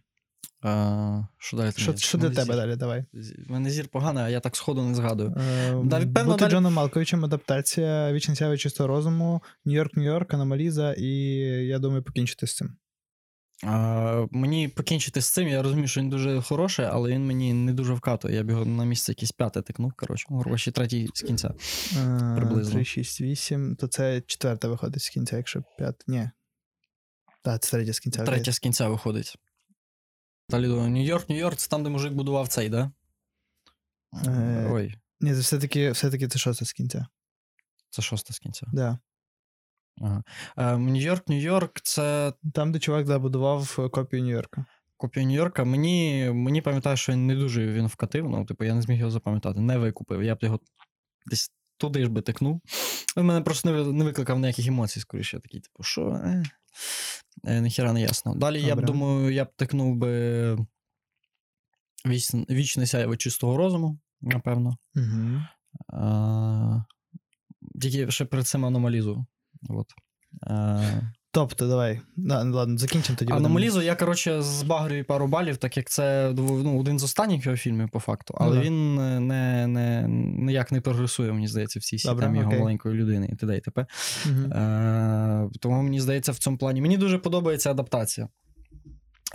[0.63, 1.71] А, що далі?
[1.78, 2.76] Що, що для тебе далі?
[2.76, 3.06] Давай.
[3.49, 5.36] У мене зір поганий, а я так сходу не згадую.
[5.38, 10.93] Е, Далі, певно, Бути далі- Джоном Малковичем, адаптація Вічне сяйво чистого розуму, Нью-Йорк, Нью-Йорк, Аномаліза,
[10.93, 11.08] і
[11.67, 12.76] я думаю, покінчити з цим.
[13.65, 17.73] А, мені покінчити з цим, я розумію, що він дуже хороший, але він мені не
[17.73, 18.36] дуже вкатує.
[18.36, 21.54] Я б його на місце якийсь п'яте тикнув, коротше, ще третій з кінця.
[21.97, 22.73] Е, Приблизно.
[22.73, 26.04] 3, 6, 8, то це четверта виходить з кінця, якщо п'ята.
[26.08, 26.30] Ні.
[27.43, 28.23] Так, це третя з кінця.
[28.23, 29.36] Третя з кінця виходить.
[30.49, 32.91] Далі думаю, Нью-Йорк, Нью-Йорк, це там, де мужик будував цей, да?
[34.27, 37.08] Е, Ой, Ні, це все-таки, все-таки це шоста з кінця.
[37.89, 38.67] це шоста з кінця.
[38.73, 38.99] Да.
[40.01, 40.23] Ага.
[40.58, 44.65] Е, Нью-Йорк, Нью-Йорк, це Там, де чувак забудував е, копію Нью-Йорка.
[44.97, 45.65] копія Нью-Йорка.
[45.65, 49.60] Мені, мені пам'ятаю, що не дуже він вкатив, ну, типу, я не зміг його запам'ятати,
[49.60, 50.23] не викупив.
[50.23, 50.60] Я б його
[51.25, 52.62] десь туди ж би тикнув.
[53.17, 55.38] Він мене просто не, викликав ніяких емоцій, скоріше.
[55.38, 56.08] Я такий, типу, що?
[56.08, 56.43] Е,
[57.44, 58.36] ніхіра не ясно.
[58.36, 60.58] Далі я б думаю, я б тикнув би
[62.50, 64.78] вічне сяєво чистого розуму, напевно.
[64.96, 65.42] Угу.
[65.88, 66.84] А,
[67.82, 69.26] тільки ще перед цим аномалізу.
[69.70, 69.88] От.
[70.42, 71.02] А,
[71.34, 72.02] Тобто, давай.
[72.15, 73.34] Да, ладно, закінчимо тоді.
[73.34, 77.89] аномалізу я, коротше, збагрюю пару балів, так як це ну, один з останніх його фільмів,
[77.89, 78.67] по факту, але Ну да.
[78.67, 80.06] він е, не, не,
[80.38, 83.58] ніяк не прогресує, мені здається, в цій системі його маленької людини і т.д.
[83.58, 83.86] і т.п.
[84.26, 84.54] Мгм.
[84.54, 86.82] Е, тому мені здається, в цьому плані.
[86.82, 88.28] Мені дуже подобається адаптація.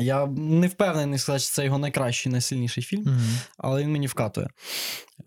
[0.01, 3.39] Я не впевнений сказати, що це його найкращий, найсильніший фільм, Мгм.
[3.59, 4.49] але він мені вкатує.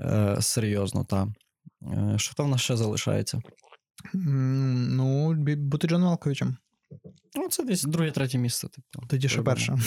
[0.01, 1.27] Е, серйозно, так.
[1.93, 3.41] Е, що там в нас ще залишається?
[4.13, 6.57] Ну, бути Джоном Малковичем.
[7.35, 8.67] Ну, це десь друге, третє місце.
[8.67, 9.07] Типу.
[9.07, 9.77] Тоді що перше.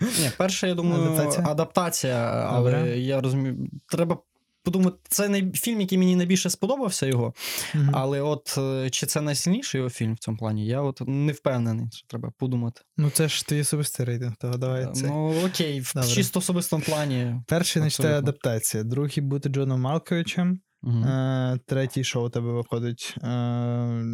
[0.00, 1.46] Ні, перше, я думаю, Адаптація?
[1.46, 2.16] адаптація,
[2.50, 2.98] але Добре.
[2.98, 4.18] я розумію, треба
[4.62, 5.52] подумати, це най...
[5.52, 7.34] фільм, який мені найбільше сподобався його,
[7.74, 7.90] Мгм.
[7.92, 11.86] але от е, чи це найсильніший його фільм в цьому плані, я от не впевнений,
[11.92, 12.80] що треба подумати.
[12.96, 15.06] Ну, це ж твій особистий рейтинг, того давай це.
[15.06, 16.08] Ну, окей, в Добре.
[16.10, 17.40] чисто особистому плані.
[17.46, 18.84] Перший, значить, адаптація.
[18.84, 20.60] Другий бути Джоном Малковичем.
[20.84, 23.14] Е, третій, що у тебе виходить?
[23.22, 24.04] Е,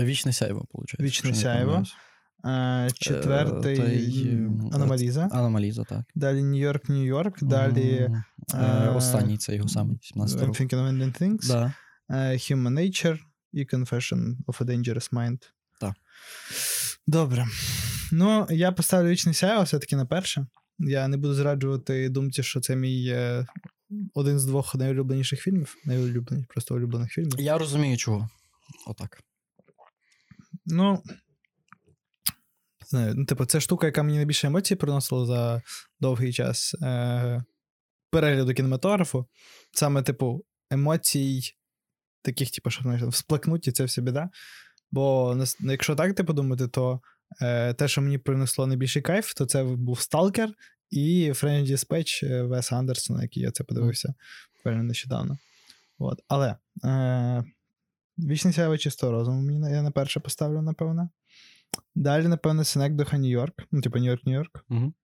[0.00, 1.00] Вічне сяйво, виходить.
[1.00, 1.82] Вічне сяйво.
[2.46, 5.28] е, четвертий м, Аномаліза.
[5.32, 6.02] Аномаліза, так.
[6.14, 7.44] Далі Нью-Йорк, Нью-Йорк.
[7.44, 8.10] Далі
[8.96, 10.48] Останній це його самий, 17 I'm.
[10.48, 11.48] Thinking of Ending Things.
[11.48, 11.72] Да.
[12.10, 13.18] Human Nature
[13.52, 15.38] і Confession of a Dangerous Mind.
[15.80, 15.94] Так.
[17.06, 17.46] Добре.
[18.12, 20.46] Ну, я поставлю вічне сяйво все-таки на перше.
[20.78, 23.16] Я не буду зраджувати думці, що це мій
[24.14, 25.76] один з двох найулюбленіших фільмів.
[25.84, 27.40] Найулюбленіших, просто улюблених фільмів.
[27.40, 28.28] Я розумію, чого.
[28.86, 29.20] Отак.
[30.66, 31.02] Ну.
[32.86, 35.62] Знаю, ну, типу, це штука, яка мені найбільше емоцій приносила за
[36.00, 37.44] довгий час е-
[38.10, 39.26] перегляду кінематографу.
[39.72, 41.42] Саме, типу, емоцій,
[42.22, 44.30] таких, типу, що знаєш, всплакнуті, це все біда.
[44.90, 47.00] Бо ну, якщо так ти подумати, то
[47.42, 50.50] е- те, що мені принесло найбільший кайф, то це був Сталкер
[50.94, 54.14] і Френч Диспетч Веса Андерсона, який я це подивився
[54.56, 55.38] буквально нещодавно.
[55.98, 56.20] От.
[56.28, 57.44] Але е-
[58.18, 61.10] Вічне сяйво чисто розуму я на перше поставлю, напевно.
[61.94, 63.66] Далі, напевно, Синекдоха Нью-Йорк.
[63.72, 64.64] Ну, типу, Нью-Йорк, Нью-Йорк.
[64.68, 64.94] Мгм.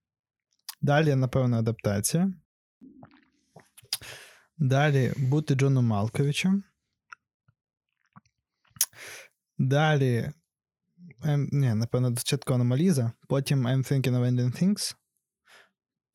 [0.81, 2.33] Далі, напевно, адаптація.
[4.59, 6.65] Далі бути Джоном Малковичем.
[9.59, 10.31] Далі.
[11.25, 13.13] Ем, ні, напевно, спочатку Аномаліза.
[13.29, 14.97] Потім I'm Thinking of Ending Things.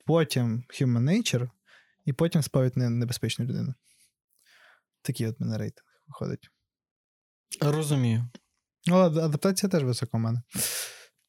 [0.06, 1.50] Потім Human Nature.
[2.06, 3.74] І потім сповідь небезпечну людину.
[5.02, 6.50] Такий от мене рейтинг виходить.
[7.62, 8.30] Розумію.
[8.88, 10.42] Ну, адаптація теж висока в мене.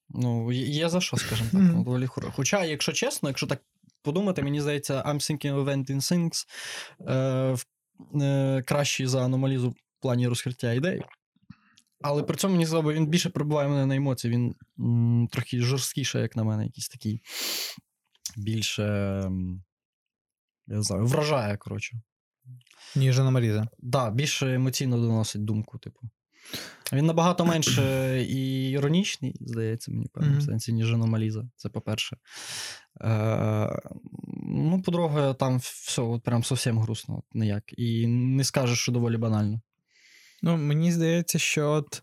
[0.09, 1.61] Ну, є за що, скажімо так.
[2.07, 3.63] Хоро- Хоча, якщо чесно, якщо так
[4.03, 6.45] подумати, мені здається, I'm thinking of ending things
[7.09, 7.57] е,
[8.25, 11.03] е, кращий за аномалізу в плані розкриття ідей.
[12.03, 14.33] Але при цьому мені здається, він більше прибуває мене на емоції.
[14.35, 17.23] Він м, трохи жорсткіше, як на мене, якийсь такий
[18.37, 18.83] більше.
[20.67, 22.01] Я не знаю, вражає, коротше.
[22.97, 23.69] Ніж Аномаліза.
[23.79, 26.01] Да, більше емоційно доносить думку, типу.
[26.93, 30.47] Він набагато менше і іронічний, здається, мені в певному Мгм.
[30.47, 31.49] сенсі, ніж аномаліза.
[31.57, 32.17] Це по-перше.
[33.01, 33.81] Е,
[34.43, 37.65] ну, по-друге, там все от прям зовсім грустно, от ніяк.
[37.79, 39.61] І не скажеш, що доволі банально.
[40.43, 42.03] Ну, мені здається, що от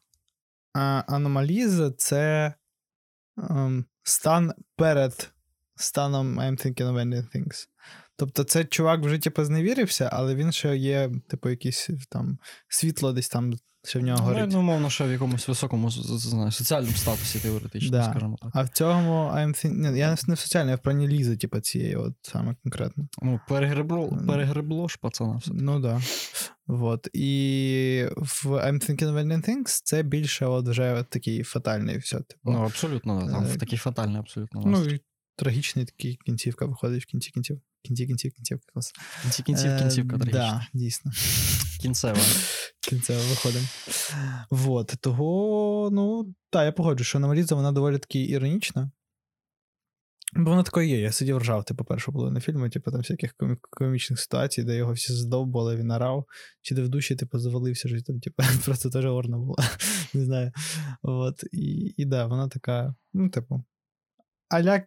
[1.08, 2.54] аномаліза це
[3.50, 5.34] ем, стан перед
[5.76, 7.68] станом I'm thinking of ending things.
[8.16, 13.30] Тобто, це чувак вже типу, зневірився, але він ще є, типу, якийсь там світло десь
[13.30, 13.54] там
[13.86, 14.52] ще в нього Ну, горить.
[14.52, 18.04] ну, мовно, ще в якомусь високому знаю, соціальному статусі теоретично, Да.
[18.04, 18.52] скажімо так.
[18.54, 19.92] А в цьому I'm think...
[19.92, 23.08] Ні, я не в соціальній, а в плані типу, цієї, от саме конкретно.
[23.22, 25.52] Ну, перегребло, перегребло ж пацана все.
[25.54, 26.02] Ну да.
[26.68, 27.08] Вот.
[27.14, 32.18] І в I'm thinking of ending things це більше от вже от такий фатальний все.
[32.18, 32.52] Типу.
[32.52, 34.84] Ну, абсолютно, да, там Е, такий фатальний абсолютно Ну,
[35.36, 37.62] трагічний такий кінцівка виходить в кінці кінців.
[37.82, 38.94] Кінці кінців, кінцівка клас.
[39.22, 40.40] Кінці кінців, кінцівка трагічна.
[40.40, 41.12] Да, дійсно.
[41.82, 42.20] Кінцева.
[42.82, 43.66] Кінцево виходимо.
[44.50, 44.88] Вот.
[45.02, 48.92] Того, ну, так, я погоджу, що Аномаліза, вона доволі таки іронічна.
[50.36, 51.00] Бо вона такою є.
[51.00, 54.94] Я сидів ржав, типу, першу половину фільму, типу, там всяких комі- комічних ситуацій, де його
[54.94, 56.26] всі здовбали, він орав,
[56.62, 59.58] чи де в душі, типу, завалився, що там, типу, просто теж орно було.
[60.14, 60.52] Не знаю.
[61.02, 61.44] От.
[61.52, 63.64] І, і да, вона така, ну, типу,
[64.50, 64.84] аля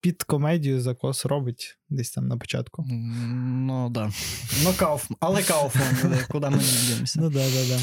[0.00, 2.84] під комедію закос робить десь там на початку.
[2.88, 4.10] Ну, да.
[4.64, 5.16] Ну, Кауфман.
[5.20, 7.20] Але Кауфман, куди ми не діваємося.
[7.20, 7.80] Ну, да, да, да.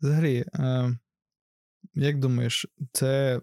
[0.00, 0.98] Взагалі, е,
[1.94, 3.40] як думаєш, це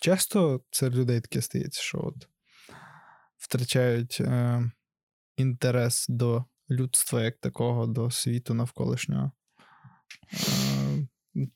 [0.00, 2.28] часто серед людей таке стається, що от
[3.36, 4.62] втрачають е,
[5.36, 9.32] інтерес до людства як такого, до світу навколишнього.
[11.36, 11.46] Е,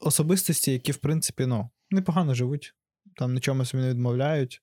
[0.00, 2.74] особистості, які, в принципі, ну, непогано живуть,
[3.16, 4.62] там нічому собі не відмовляють,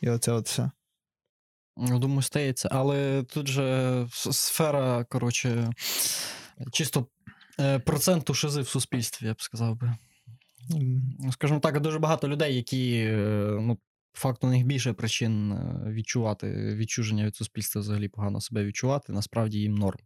[0.00, 0.70] і оце от все.
[1.76, 2.68] Ну, Думаю, стається.
[2.72, 5.70] Але тут же сфера, коротше,
[6.72, 7.06] чисто
[7.60, 9.94] е, проценту шизи в суспільстві, я б сказав би.
[11.32, 13.16] Скажімо так, дуже багато людей, які, е,
[13.60, 13.78] ну,
[14.12, 19.12] по факту, у них більше причин е, відчувати відчуження від суспільства, взагалі погано себе відчувати.
[19.12, 19.98] Насправді їм норм.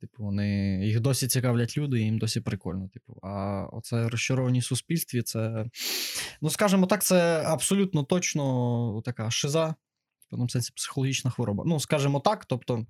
[0.00, 2.88] Типу, вони їх досі цікавлять люди, і їм досі прикольно.
[2.88, 5.66] Типу, а оце розчаровані в суспільстві, це,
[6.40, 9.74] ну, скажімо так, це абсолютно точно така шиза,
[10.20, 11.64] в певному сенсі психологічна хвороба.
[11.66, 12.86] Ну, скажімо так, тобто.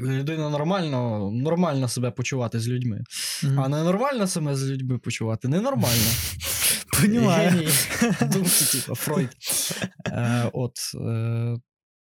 [0.00, 3.04] Людина нормально, нормально себе почувати з людьми.
[3.44, 3.60] мгм.
[3.60, 6.10] А ненормально себе з людьми почувати ненормально.
[7.00, 7.50] Понімаю.
[7.50, 7.68] Геній
[8.32, 9.30] думки, типу, Фройд.
[10.06, 11.56] Е, от, е,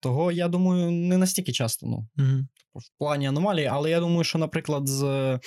[0.00, 2.48] того, я думаю, не настільки часто, ну, Мгм.
[2.74, 5.40] в плані аномалії, але я думаю, що, наприклад, з е,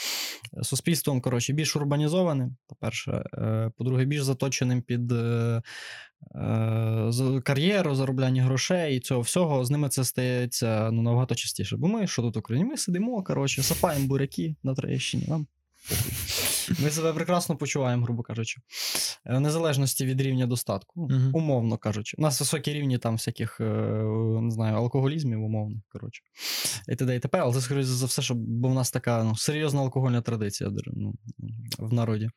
[0.63, 5.61] суспільством, коротше, більш урбанізованим, по-перше, е, по-друге, більш заточеним під е,
[7.43, 11.77] кар'єру, заробляння грошей і цього всього, з ними це стається ну, набагато частіше.
[11.77, 15.47] Бо ми, що тут в Україні, ми сидимо, коротше, сапаємо буряки на Троєщині, нам
[15.89, 16.11] похуй.
[16.69, 18.61] Ми себе прекрасно почуваємо, грубо кажучи.
[19.25, 21.31] Е, В незалежності від рівня достатку, Мгм.
[21.33, 22.15] умовно кажучи.
[22.19, 23.63] У нас високі рівні там всяких, е,
[24.41, 26.21] не знаю, алкоголізмів, умовно, коротше.
[26.89, 27.15] І т.д.
[27.15, 27.39] і т.п.
[27.39, 31.13] Але це, скоріше за все, що, бо в нас така ну, серйозна алкогольна традиція ну,
[31.79, 32.29] в народі.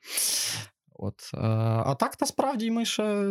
[1.00, 1.30] От.
[1.34, 1.38] е,
[1.86, 3.24] А так, насправді, ми ще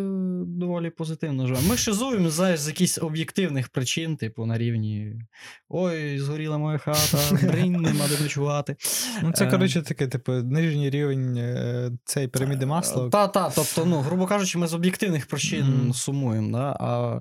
[0.45, 1.67] доволі позитивно живемо.
[1.67, 5.13] Ми шизуємо знаєш, з якихось об'єктивних причин, типу, на рівні
[5.69, 8.75] Ой, згоріла моя хата, бринь, нема де ночувати.
[9.23, 9.51] Ну, це, Е.
[9.51, 13.09] коротше, таке, типу, нижній рівень е, цієї піраміди масла.
[13.09, 15.93] Та, та, тобто, ну, грубо кажучи, ми з об'єктивних причин Мгм.
[15.93, 16.77] сумуємо, да?
[16.79, 17.19] а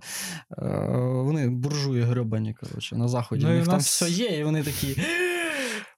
[1.23, 3.45] вони буржуї гребані, коротше, на заході.
[3.45, 4.97] Ну, У них в там все є, і вони такі.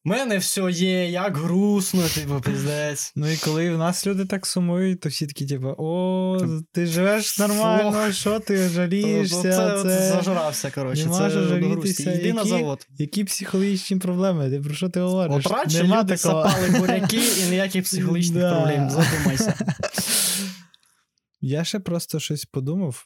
[0.04, 3.12] У мене все є, як грустно, типу, пиздець.
[3.16, 6.38] Ну і коли в нас люди так сумують, то всі такі, типу, о,
[6.72, 8.12] ти живеш нормально, Флох.
[8.12, 9.42] що ти жалієшся?
[9.42, 10.08] це, це...
[10.12, 11.04] зажрався, коротше.
[11.04, 12.12] Нема Це жалітися.
[12.12, 12.86] Йди на завод.
[12.98, 14.50] Які психологічні проблеми?
[14.50, 15.46] Ти про що ти говориш?
[15.46, 16.48] От радше Нема люди такого.
[16.48, 18.54] сапали буряки і ніяких психологічних Да.
[18.54, 18.90] проблем.
[18.90, 19.54] Задумайся.
[21.40, 23.04] Я ще просто щось подумав.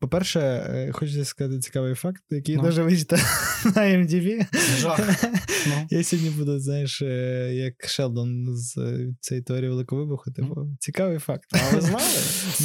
[0.00, 2.62] По-перше, е, хочу сказати цікавий факт, який Ну.
[2.62, 3.20] дуже вичитав
[3.64, 4.46] на MDB.
[4.78, 5.24] Жах.
[5.68, 5.86] Ну.
[5.90, 10.30] Я сьогодні буду, знаєш, е, як Шелдон з е, цієї теорії великого вибуху.
[10.30, 11.50] Типу, цікавий факт.
[11.52, 12.04] А ви знали?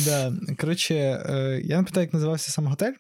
[0.06, 0.34] Да.
[0.56, 0.94] Коротше,
[1.64, 2.94] я не питаю, як називався сам готель.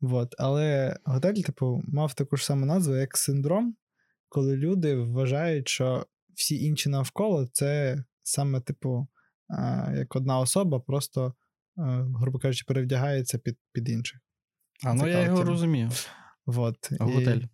[0.00, 0.34] Вот.
[0.38, 3.74] Але готель, типу, мав таку ж саму назву, як синдром,
[4.28, 9.08] коли люди вважають, що всі інші навколо це саме, типу,
[9.94, 11.34] як одна особа, просто,
[12.20, 14.20] грубо кажучи, перевдягається під, під інших.
[14.84, 15.90] А, ну я його розумію.
[16.46, 16.88] Вот.
[16.92, 17.40] І- Готель.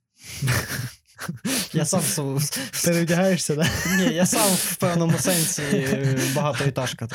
[1.73, 2.39] Я сам
[2.85, 3.67] Перевдягаєшся, так?
[3.99, 7.09] Ні, я сам в певному сенсі е, багатоетажка.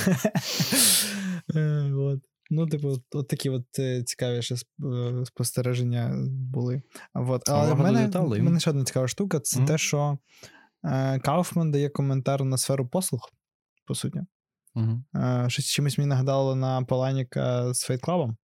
[1.56, 1.92] Е.
[2.50, 4.58] Ну, типу, от, такі от е, цікаві ще е,
[5.26, 6.82] спостереження були.
[7.14, 7.50] От.
[7.50, 9.68] Але в мене, мене ще одна цікава штука це Мгм.
[9.68, 10.18] те, що
[10.84, 13.22] е, Кауфман дає коментар на сферу послуг,
[13.86, 14.22] по суті.
[15.16, 18.36] Е, щось чимось мені нагадало на Паланіка з Fight Club.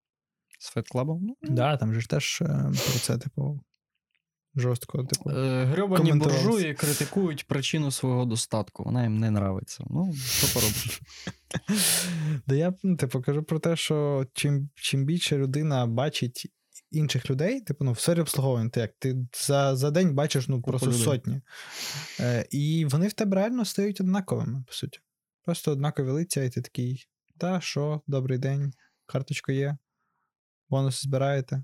[0.60, 1.20] З фетклабом?
[1.22, 2.46] Ну, Да, там же ж теж е,
[2.92, 3.62] про це, типу,
[4.56, 5.30] жорстко, типу.
[5.30, 8.84] Е, Грьобані буржуї критикують причину свого достатку.
[8.84, 9.84] Вона їм не нравиться.
[9.90, 11.02] Ну, що поробиш?
[12.48, 16.52] Да я ну, типу, кажу про те, що чим, чим більше людина бачить
[16.92, 19.16] інших людей, типу, ну, в сфері обслуговування, ти як ти
[19.48, 21.02] за, за день бачиш ну, просто людей.
[21.02, 21.42] сотні.
[22.20, 25.00] Е, і вони в тебе реально стають однаковими, по суті.
[25.46, 27.06] Просто однакові лиця, і ти такий,
[27.38, 28.74] та, що, добрий день,
[29.06, 29.78] карточка є,
[30.70, 31.64] бонуси збираєте.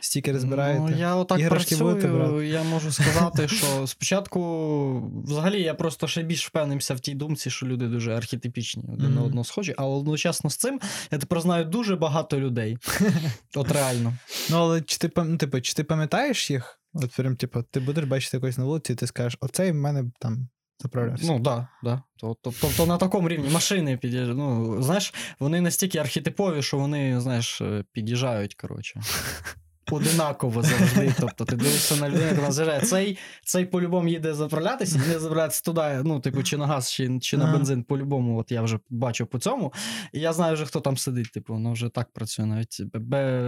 [0.00, 0.82] Стікери збираєте.
[0.90, 2.46] Ну, я отак Іграшки будете працюю, брати?
[2.48, 7.66] я можу сказати, що спочатку, взагалі, я просто ще більш впевнився в тій думці, що
[7.66, 9.24] люди дуже архетипічні, один на Мгм.
[9.24, 10.80] одного схожі, але одночасно з цим
[11.10, 12.78] я тепер знаю дуже багато людей.
[13.54, 14.14] От реально.
[14.50, 16.80] Ну, але чи ти, ну, типу, чи ти пам'ятаєш їх?
[16.92, 20.04] От прям, типу, ти будеш бачити когось на вулиці, і ти скажеш, оцей в мене
[20.20, 20.48] там
[20.80, 21.26] заправлявся.
[21.26, 22.02] Ну, да, да.
[22.16, 24.38] Тобто, тобто на такому рівні машини під'їжджають.
[24.38, 29.00] Ну, знаєш, вони настільки архетипові, що вони, знаєш, е, під'їжджають, коротше.
[29.90, 31.14] Одинаково завжди.
[31.20, 32.80] Тобто ти дивишся на людину, яка заїжджає.
[32.80, 37.36] Цей, цей по-любому їде заправлятися, не заправлятися туди, ну, типу, чи на газ, чи, чи
[37.36, 39.72] на бензин, по-любому, от я вже бачив по цьому.
[40.12, 42.82] І я знаю вже, хто там сидить, типу, воно вже так працює навіть.
[42.94, 43.42] Бе,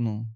[0.00, 0.26] ну,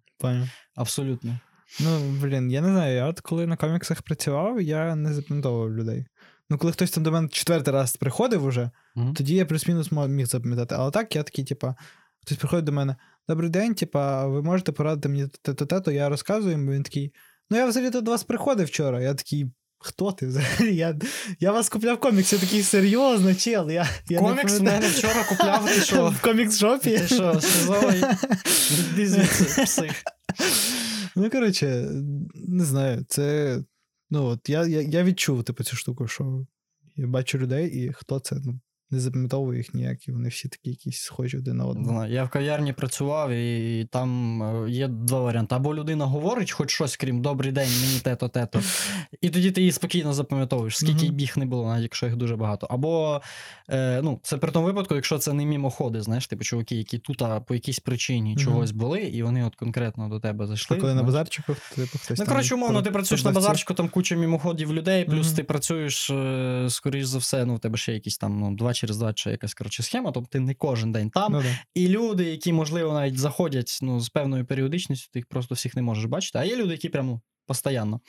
[0.75, 1.39] абсолютно.
[1.81, 6.07] Ну, блін, я не знаю, я от коли на коміксах працював, я не запам'ятовував людей.
[6.53, 9.15] Ну, коли хтось там до мене четвертий раз приходив уже, Мгм.
[9.15, 10.75] тоді я плюс-мінус міг запам'ятати.
[10.79, 11.75] Але так, я такий, типа,
[12.21, 12.97] хтось приходить до мене:
[13.29, 17.13] Добрий день, типа, ви можете порадити мені те-то, те-то, я розказую йому, він такий.
[17.51, 19.01] Ну, я взагалі до вас приходив вчора.
[19.01, 19.47] Я такий.
[19.79, 20.77] Хто ти взагалі?
[20.77, 20.99] Я,
[21.41, 23.71] я вас купляв комікс, я такий серйозно, чел.
[23.71, 26.09] Я, я Комікс в мене вчора купляв, ти що?
[26.23, 26.99] В комікс-шопі.
[26.99, 28.05] Ти що, шизовий?
[28.99, 29.29] Іди
[29.65, 29.93] псих.
[31.17, 31.89] Ну, коротше,
[32.35, 33.59] не знаю, це.
[34.13, 36.47] Ну, от я, я, я відчув, типу, цю штуку, що
[36.97, 38.61] я бачу людей, і хто це, ну,
[38.93, 42.07] не запам'ятовую їх ніяк, і вони всі такі якісь схожі один на одного.
[42.07, 45.55] Я в кав'ярні працював, і там е, є два варіанти.
[45.55, 48.61] Або людина говорить хоч щось, крім добрий день, мені те-то, те-то.
[49.21, 52.67] І тоді ти її спокійно запам'ятовуєш, скільки їх не було, навіть якщо їх дуже багато.
[52.71, 53.21] Або
[53.71, 57.23] е, ну, це при тому випадку, якщо це не мімоходи, знаєш, типу чуваки, які тут
[57.23, 58.45] а, по якійсь причині Мгм.
[58.45, 60.77] чогось були, і вони от конкретно до тебе зайшли.
[60.77, 62.19] Коли на базарчику, типу, хтось.
[62.19, 65.37] Ну, коротше, умовно, про- ти працюєш на базарчику, там куча мімоходів людей, плюс Мгм.
[65.37, 68.97] ти працюєш, е, скоріш за все, ну, в тебе ще якісь там ну, два через
[68.97, 71.33] два, чи якась коротше схема, тобто ти не кожен день там.
[71.33, 71.59] Ну, да.
[71.75, 75.83] І люди, які, можливо, навіть заходять ну, з певною періодичністю, ти їх просто всіх не
[75.83, 76.39] можеш бачити.
[76.39, 78.01] А є люди, які прямо постійно,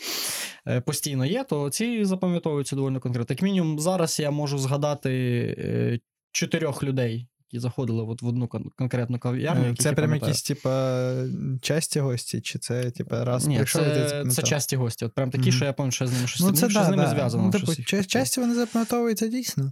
[0.68, 3.34] е, постійно є, то ці запам'ятовуються доволі конкретно.
[3.34, 5.12] Як мінімум, зараз я можу згадати
[5.58, 6.00] е,
[6.32, 9.72] чотирьох людей, які заходили от в одну кон- конкретну кав'ярню.
[9.72, 11.14] Е, Це прям якісь, типа,
[11.62, 15.06] часті гості, чи це, типа, раз Ні, прийшов це, це часті гості.
[15.06, 15.52] От прям такі, Мгм.
[15.52, 17.04] що я пам'ятаю, що я з ними щось, Ну, ну, це що да, з ними
[17.04, 17.10] да.
[17.10, 17.44] зв'язано.
[17.44, 18.04] Ну, типу, таке.
[18.04, 19.72] часті вони запам'ятовуються дійсно.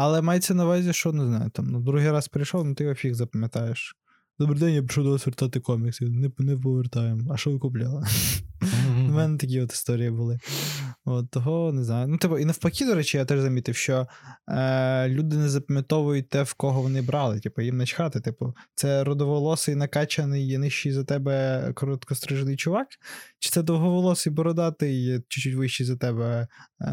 [0.00, 2.94] Але мається на увазі, що не знаю, там, ну, другий раз прийшов, ну ти його
[2.94, 3.96] фіг запам'ятаєш.
[4.38, 6.04] Добрий день, я прийшов до вас вертати комікси.
[6.04, 7.32] Не, не повертаємо.
[7.32, 8.06] А що ви купляли?
[9.08, 10.38] У мене такі от історії були.
[11.04, 12.08] От того не знаю.
[12.08, 14.06] Ну, типу, і навпаки, до речі, я теж замітив, що
[14.48, 17.40] е, люди не запам'ятовують те, в кого вони брали.
[17.40, 18.20] Типу, їм начхати.
[18.20, 22.88] Типу, це родоволосий, накачаний, нижчий за тебе короткострижений чувак,
[23.38, 26.48] чи це довговолосий, бородатий, чуть-чуть вищий за тебе
[26.80, 26.88] е,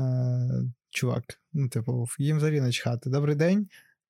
[0.95, 1.23] чувак.
[1.53, 3.09] Ну, типу, їм взагалі начхати.
[3.09, 3.67] Добрий день.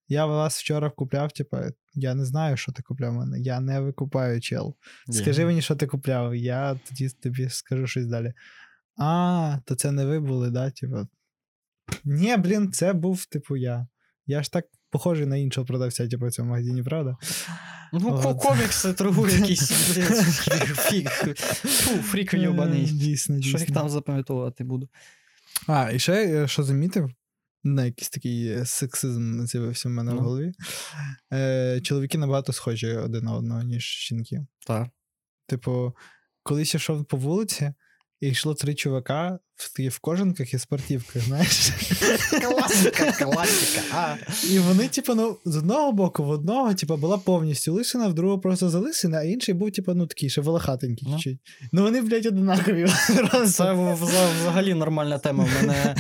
[0.07, 1.57] Я вас вчора купляв, типу,
[1.93, 3.39] я не знаю, що ти купляв мене.
[3.39, 4.75] Я не викупаю чел.
[5.09, 8.33] Скажи мені, що ти купляв, я тоді тобі скажу щось далі.
[8.97, 10.71] А, то це не ви були, да?
[10.71, 11.07] Типу.
[12.03, 13.87] Ні, блін, це був, типу, я.
[14.27, 17.17] Я ж так похожий на іншого продавця, типу, в цьому магазині, правда?
[17.93, 18.41] Ну, От.
[18.41, 21.07] комікси торгує якийсь блін.
[21.63, 22.85] Фу, фрік Е, йобаний.
[22.85, 24.89] Дійсно, Що їх там запам'ятовувати буду.
[25.67, 27.09] А, і ще, е, що замітив,
[27.63, 30.21] на якийсь такий е, сексизм з'явився в мене в Ну.
[30.21, 30.51] голові.
[31.33, 34.45] Е, чоловіки набагато схожі один на одного, ніж жінки.
[34.67, 34.87] Так.
[35.47, 35.93] Типу,
[36.43, 37.73] колись йшов по вулиці,
[38.21, 41.69] і йшло три чувака в, в кожанках і спортівках, знаєш.
[42.41, 43.81] Класика, класика.
[43.93, 44.15] А.
[44.49, 48.39] І вони, типу, ну, з одного боку, в одного, типу, була повністю лисина, в другого
[48.39, 51.19] просто залисина, а інший був, типу, ну такий, ще волохатенький Ну.
[51.19, 51.37] чуть.
[51.71, 52.87] Ну вони, блядь, одинакові.
[53.47, 53.93] Це в-
[54.39, 55.43] взагалі нормальна тема.
[55.43, 55.95] В мене,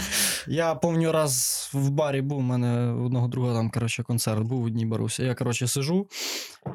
[0.47, 4.69] я пам'ятаю раз в барі був, у мене одного друга там, коротше, концерт був у
[4.69, 5.23] Днібарусі.
[5.23, 6.07] Я, коротше, сижу,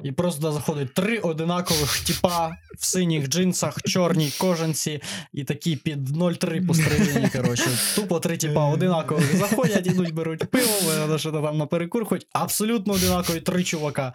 [0.04, 5.00] і просто туди заходить три одинакових типа в синіх джинсах, чорній кожанці,
[5.32, 7.68] і такі під 0,3 пострижені, коротше.
[7.94, 13.40] Тупо три типа одинакових заходять, ідуть, беруть пиво, що там на перекур, хоч абсолютно одинакові
[13.40, 14.14] три чувака.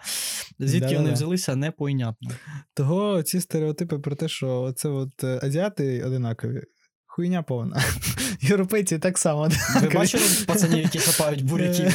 [0.58, 1.00] Звідки Да-да-да.
[1.00, 2.30] вони взялися, непонятно.
[2.74, 6.62] Того ці стереотипи про те, що це от е, азіати одинакові.
[7.06, 7.82] Хуйня повна.
[8.40, 9.48] Європейці так само.
[9.82, 11.92] Ви бачили пацанів, які хапають буряків?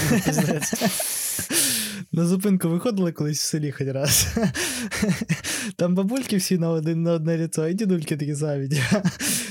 [2.13, 4.36] На зупинку виходили колись в селі хоч раз.
[5.76, 8.69] Там бабульки всі на, один, на одне ліцо, і дідульки такі самі.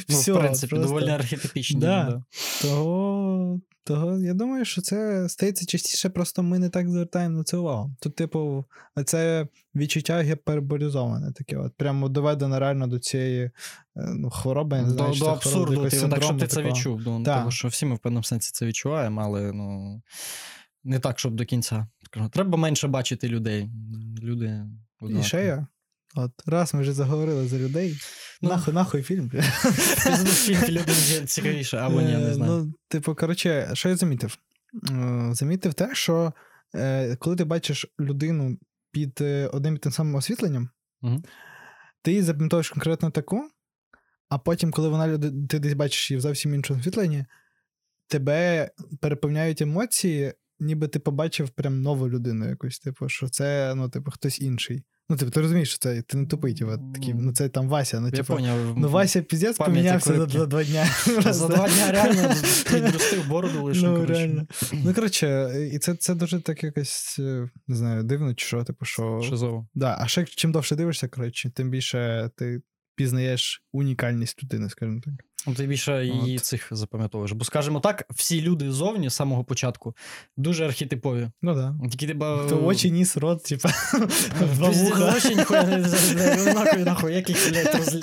[0.08, 0.88] Ну, Все, в принципі, просто.
[0.88, 1.80] доволі архетипічні.
[1.80, 2.04] Да.
[2.04, 2.22] Да.
[2.62, 7.56] Того, того, я думаю, що це стається частіше, просто ми не так звертаємо на це
[7.56, 7.90] увагу.
[8.00, 8.64] Тут, типу,
[9.04, 13.50] це відчуття гіперболізоване таке, от прямо доведено реально до цієї е,
[13.96, 16.62] ну, хвороби, я не знаю, До, чи до абсурду, якогось ти, так, щоб ти це
[16.62, 17.00] відчув.
[17.06, 17.38] Ну, Так.
[17.38, 20.02] Тому що всі ми в певному сенсі це відчуваємо, але ну,
[20.84, 21.86] не так, щоб до кінця.
[22.32, 23.70] Треба менше бачити людей.
[24.22, 24.64] Люди.
[25.20, 25.66] І ще я.
[26.14, 27.96] От, раз ми вже заговорили за людей.
[28.42, 29.30] Ну, нахуй, нахуй фільм.
[29.30, 30.92] Фільм люди
[31.26, 32.52] цікавіше, або ні, не Е, знаю.
[32.52, 34.38] Ну, типу, коротше, що я замітив?
[34.90, 36.32] Е, Замітив те, що
[36.74, 38.58] е, коли ти бачиш людину
[38.92, 39.20] під
[39.52, 40.68] одним і тим самим освітленням,
[41.02, 41.22] Мгм.
[42.02, 43.50] ти її запам'ятовуєш конкретно таку,
[44.28, 45.18] а потім, коли вона
[45.48, 47.24] ти десь бачиш її в зовсім іншому освітленні,
[48.08, 48.70] тебе
[49.00, 54.40] переповняють емоції, ніби ти побачив прям нову людину якусь, типу, що це, ну, типу, хтось
[54.40, 54.84] інший.
[55.10, 58.00] Ну, типу, ти розумієш, що це ти не тупий, типу, такий, ну це там Вася.
[58.00, 58.78] Ну, Я типу, поняв.
[58.78, 60.86] ну Вася піздець помінявся за, за два дня.
[61.32, 62.34] За два дня реально
[62.70, 63.86] підростив бороду лише.
[63.86, 64.12] Ну, коротше.
[64.12, 64.46] реально.
[64.72, 68.84] Ну, коротше, і це, це дуже так якось, е, не знаю, дивно, чи що, типу,
[68.84, 69.22] що.
[69.22, 69.68] Шизово.
[69.74, 72.60] Да, а ще чим довше дивишся, коротше, тим більше ти
[72.96, 75.14] пізнаєш унікальність людини, скажімо так.
[75.46, 76.44] Ну, Ти більше її От.
[76.44, 77.32] цих запам'ятовуєш.
[77.32, 79.94] Бо, скажімо так, всі люди зовні з самого початку
[80.36, 81.30] дуже архетипові.
[81.42, 81.54] Ну.
[81.54, 81.74] Да.
[81.90, 82.46] Тільки тебе...
[82.48, 83.68] То очі, ніс, рот, типа,
[84.54, 85.04] два вуха.
[85.04, 87.96] Вообще ніхуя не нахуй, як їх, блядь, роз...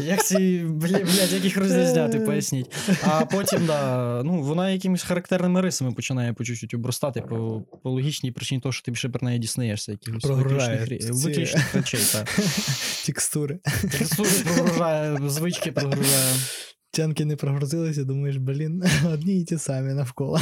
[0.00, 2.70] Як ці, блядь, як їх розрізняти, поясніть.
[3.02, 8.32] А потім, да, ну, вона якимись характерними рисами починає по чуть-чуть обростати по, по логічній
[8.32, 12.00] причині того, що ти більше про неї дізнаєшся якихось виключних, ці- виключних речей.
[13.06, 13.58] Текстури.
[13.98, 16.27] Текстури прогружає, звички прогружає.
[16.90, 20.40] Тянки не прогрузилися, думаєш, блін, одні і ті самі навколо.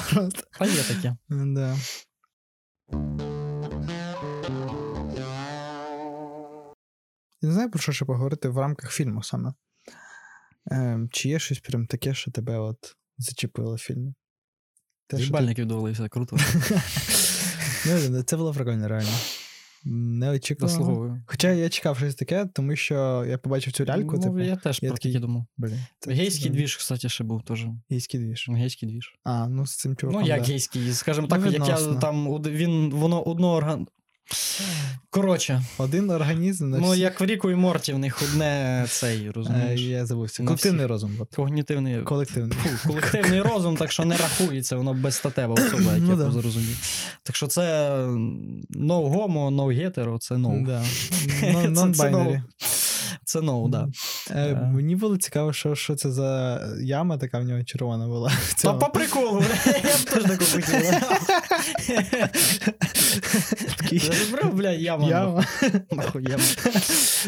[0.59, 1.17] А є таке.
[1.29, 1.77] Да.
[7.43, 9.53] Я не знаю, про що ще поговорити в рамках фільму саме.
[10.71, 14.15] Ем, чи є щось прям таке, що тебе от зачепило в фільмі?
[15.07, 16.37] Те, що ти- Їбальників довалився, круто.
[18.11, 19.11] Ну, це було прикольно, реально.
[19.85, 20.79] Неочікувано.
[20.79, 21.23] Заслуговую.
[21.27, 24.39] Хоча я чекав щось таке, тому що я побачив цю ляльку, ну, типу.
[24.39, 25.47] я теж я про таке думав.
[25.57, 25.81] Блін.
[25.99, 27.67] це- Гейський це- двіж, кстати, ще був теж.
[27.91, 28.49] Гейський двіж.
[28.49, 29.15] Гейський двіж.
[29.25, 30.23] А, ну з цим чуваком.
[30.23, 30.47] Ну, як да.
[30.47, 33.87] гейський, скажімо Ну, так, як я там він, воно одно орган.
[35.11, 39.33] Коротше, Один організм на ну як в Ріку і Морті, в них одне цей, Е,
[39.33, 39.81] розумієш?
[39.81, 40.45] Я забувся.
[40.45, 41.19] Колективний розум.
[41.37, 42.03] Когнітивний.
[42.03, 42.59] Колективний.
[42.59, 46.31] Фу, колективний розум, так що не рахується, воно безстатева особа, як Ну я да.
[46.31, 46.79] зрозумів.
[47.23, 47.63] Так що це
[48.71, 50.67] no homo, no hetero, це no.
[50.67, 50.83] Да.
[51.69, 52.43] Non-binary.
[53.27, 53.89] Це no, да.
[54.31, 54.55] Е.
[54.55, 58.33] Мені було цікаво, що, що це за яма така в нього червона була.
[58.63, 60.77] Та по приколу, бля, я б теж таку хотів.
[64.33, 65.09] Бля, бля, яма.
[65.09, 65.45] Яма.
[65.93, 66.45] Нахуй яма.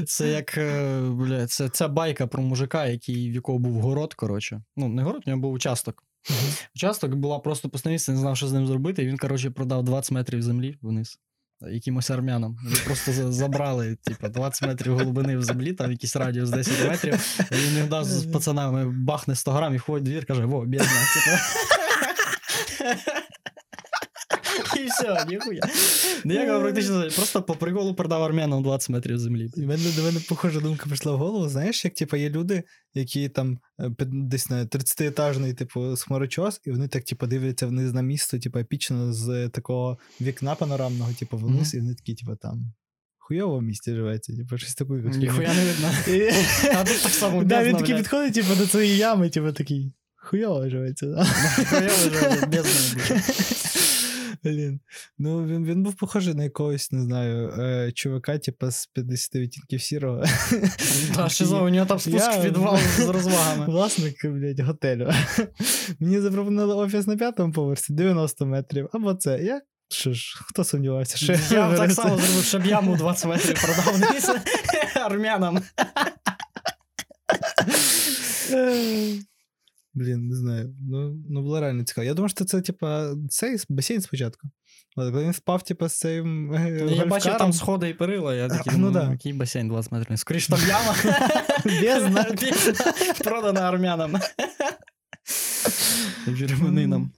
[0.06, 4.62] Це як, е, бля, це ця байка про мужика, який, в якого був город, коротше.
[4.76, 6.04] Ну, не город, у нього був участок.
[6.74, 10.12] Участок була просто постановість, не знав, що з ним зробити, і він, коротше, продав 20
[10.12, 11.18] метрів землі вниз.
[11.60, 12.56] Якимось армянам.
[12.64, 17.36] Вони просто забрали, типу, 20 метрів глибини в землі, там якийсь радіус 10 метрів.
[17.52, 20.86] І він з пацанами бахне 100 грам і ходить в двір, каже: во, бідна.
[24.84, 25.60] І все, ніхуя.
[26.24, 29.50] Ніякого практично, просто по приколу продав армянам 20 метрів землі.
[29.56, 31.48] І мене до мене похожа думка прийшла в голову.
[31.48, 32.62] Знаєш, як типу, є люди,
[32.94, 38.02] які там е, десь на 30-етажний, типу, хмарочос, і вони так, типу, дивляться вниз на
[38.02, 42.72] місто, типу, епічно з такого вікна панорамного, типу, вниз, і вони такі, типу, там.
[43.18, 44.92] Хуйово в місті живеться, типу, щось таке.
[44.92, 45.90] Ніхуя не видно.
[46.74, 49.92] А тут так само Да, він такий підходить, типу, до цієї ями, типу, такий.
[50.16, 51.26] Хуйово живеться?
[51.70, 53.88] Хуйово живеться, блядь.
[54.44, 54.80] Блін.
[55.18, 59.82] Ну, він, він був похожий на якогось, не знаю, е, чувака, типу, з 50 відтінків
[59.82, 60.24] сірого.
[61.16, 63.66] Та шизо, у нього там спуск Я- підвал з розвагами.
[63.72, 65.10] Власник, блядь, готелю.
[66.00, 68.88] Мені запропонували офіс на п'ятому поверсі 90 метрів.
[68.92, 69.42] Або це.
[69.42, 69.60] Я
[69.90, 71.16] що ж, хто сумнівався?
[71.16, 74.00] Що Я б так само зробив, щоб яму 20 метрів продав
[74.94, 75.62] армянам.
[79.98, 80.74] Блін, не знаю.
[80.90, 82.04] Ну, ну було реально цікаво.
[82.04, 84.48] Я думав, що це, типа, цей басейн спочатку.
[84.96, 86.54] От, коли він спав, типа, з цим.
[86.54, 89.10] е, Я бачив там сходи і перила, я такий, Ну ну, да.
[89.10, 90.18] який басейн 20 метрів.
[90.18, 90.94] Скоріш там яма.
[91.64, 92.24] Бездна,
[93.24, 94.16] Продана армянам.
[96.28, 97.12] Вірменинам.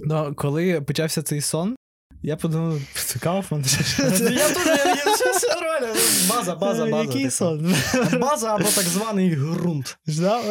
[0.00, 1.76] Ну, коли почався цей сон,
[2.26, 3.64] я подумав, це Кауфман.
[4.20, 5.94] Я теж, я- все нормально.
[6.28, 7.02] База, база, Е, база.
[7.04, 7.30] Який типу.
[7.30, 7.74] сон?
[8.20, 9.98] База або так званий ґрунт.
[10.08, 10.44] Ждав?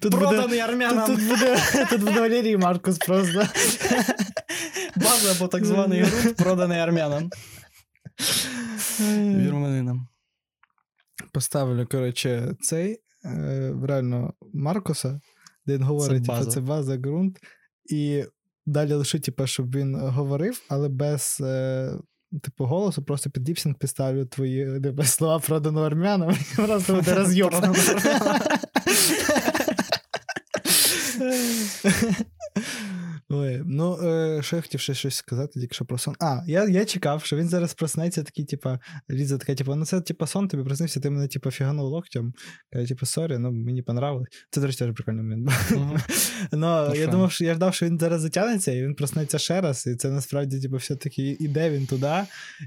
[0.00, 1.06] Тут Проданий тут, армянам.
[1.06, 1.58] тут, буде,
[1.90, 3.48] тут буде Валерій Маркус просто.
[4.96, 7.30] База або так званий ґрунт, проданий армянам.
[9.40, 10.08] Вірменинам.
[11.32, 15.20] Поставлю, коротше, цей е, реально Маркуса,
[15.66, 16.50] де він говорить, Це база.
[16.50, 17.38] це база, ґрунт,
[17.88, 18.24] і
[18.66, 21.38] далі лише, типу, щоб він говорив, але без.
[21.40, 21.92] Е,
[22.42, 27.14] Типу, голосу, просто під lip sync підставлю твої типу, слова продано армянам, і просто буде
[27.14, 27.54] роз'єб.
[33.30, 36.14] Ой, ну, е, що я хотів ще щось сказати, тільки що про сон.
[36.20, 38.78] А, я, я чекав, що він зараз проснеться, такий, типа,
[39.10, 42.32] Ліза така, типа, ну це типа сон, тобі проснився, ти мене, типа, фіганув локтем.
[42.72, 44.28] Каже, типа, sorry, ну мені понравилось.
[44.50, 45.50] Це, до речі, теж прикольний момент.
[46.52, 49.86] Ну, я думав, що я ждав, що він зараз затягнеться, і він проснеться ще раз.
[49.86, 52.14] І це насправді, типу, все-таки іде він туди.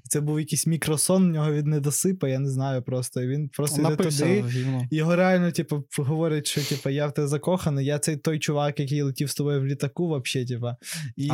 [0.05, 3.21] І це був якийсь мікросон в нього від недосипа, я не знаю просто.
[3.21, 4.45] І він просто йде туди.
[4.91, 9.01] Його реально, типу, говорять, що типу, я в тебе закоханий, я цей той чувак, який
[9.01, 10.75] летів з тобою в літаку, вообще, типа.
[11.15, 11.25] І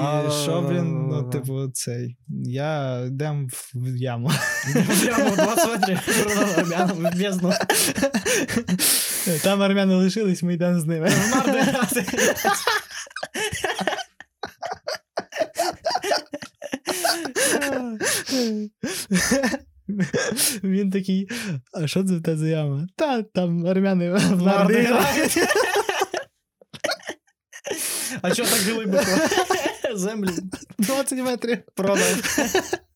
[0.43, 2.17] що, блін, ну, типу, цей.
[2.45, 4.31] Я йдем в яму.
[5.03, 7.53] Прямо 20 метрів в бездну.
[9.43, 11.09] Там армяни лишились, ми йдемо з ними.
[11.09, 12.03] В.
[20.63, 21.29] Він такий,
[21.73, 22.87] а що це в тебе за яма?
[22.95, 25.37] Та там армяни в нарди грають.
[28.21, 29.05] А чого так глибоко?
[29.95, 30.29] Землю
[30.77, 31.57] 20 метрів.
[31.75, 32.37] продав.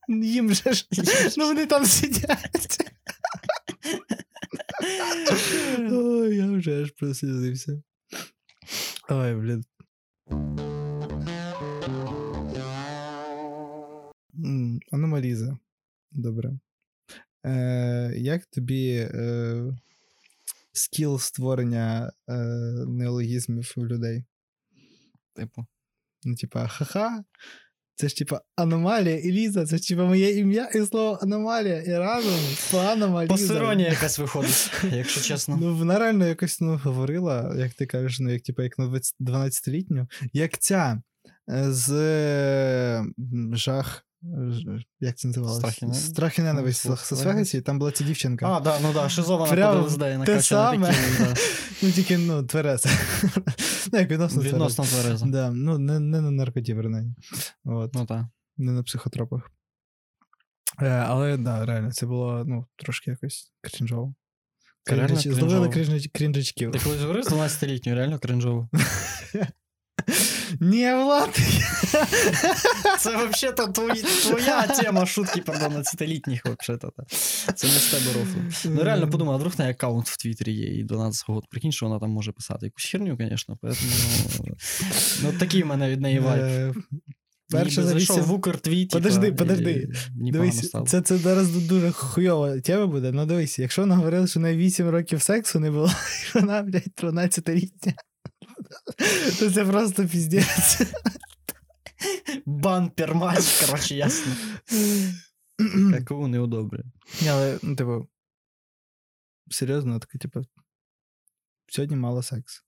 [0.08, 0.86] Їм же ж.
[1.36, 2.78] Ну вони там сидять.
[5.90, 7.82] Ой, я вже аж прослізився.
[9.08, 9.64] Ой, блін.
[14.92, 15.58] Аномаліза.
[16.10, 16.58] Добре.
[17.46, 19.64] Е, як тобі е,
[20.72, 22.34] скіл створення е,
[22.86, 24.24] неологізмів у людей?
[25.34, 25.66] Типу.
[26.24, 27.24] Ну, типа, ха-ха.
[27.94, 31.82] Це ж типа аномалія і Ліза, це ж типа моє ім'я і слово аномалія.
[31.82, 35.58] І разом погано Посиронія якась виходить, якщо чесно.
[35.60, 40.06] Ну, вона реально якось ну, говорила, як ти кажеш, ну, як, типа, як на 12-літню,
[40.32, 41.02] як ця
[41.50, 41.90] е, з
[43.52, 44.06] жах.
[45.00, 45.94] Як це називалося?
[45.94, 46.84] Страх і ненависть?
[46.84, 48.46] І Лас-Вегасі, там була ця дівчинка.
[48.46, 51.34] А, да, ну да, шизована Прям ПДСД те накачана таким.
[51.82, 52.88] Ну, тільки, ну, твереза.
[53.92, 54.42] Ну, як відносно.
[54.42, 55.26] Відносно тверезо.
[55.26, 57.14] Да, ну, не, не на наркоті, принаймні.
[57.64, 57.94] От.
[57.94, 58.24] Ну так.
[58.56, 59.50] не на психотропах.
[60.82, 64.14] Е, але да, реально, це було ну, трошки якось крінжово.
[64.90, 65.98] Крінжач- Зловили крінжово.
[66.14, 66.72] крінжачків.
[66.72, 68.68] Ти колись говорив 12-літню, реально кринжово.
[70.60, 71.38] Ні, Влад!
[72.98, 76.92] Це взагалі-то твоя тема шутки про 12-літніх, взагалі-то.
[77.54, 78.70] Це не з тебе рофлу.
[78.74, 81.44] Ну реально подумай, а вдруг на аккаунт в Твіттері є і 12 год.
[81.50, 82.66] Прикинь, що вона там може писати.
[82.66, 83.58] Якусь херню, звісно.
[83.62, 84.54] Поэтому...
[85.22, 86.42] Ну, такий в мене від неї вайб.
[86.42, 86.74] Е,
[87.52, 88.90] Перше зайшов в Укртвіт.
[88.90, 89.88] Подожди, подожди.
[90.10, 93.12] Дивись, це, це зараз дуже хуйова тема буде.
[93.12, 95.90] Ну дивись, якщо вона говорила, що на 8 років сексу не було,
[96.34, 97.94] і вона, блядь, 13-літня,
[99.38, 100.82] то це просто піздець.
[102.46, 104.32] Бампер матч, коротше, ясно.
[105.92, 106.84] Какого неудобре.
[107.22, 108.08] Ні, але, ну, типу,
[109.50, 110.40] серйозно, таке, типу,
[111.68, 112.64] сьогодні мало секс.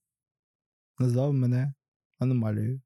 [0.98, 1.74] Назвав мене
[2.18, 2.80] аномалією.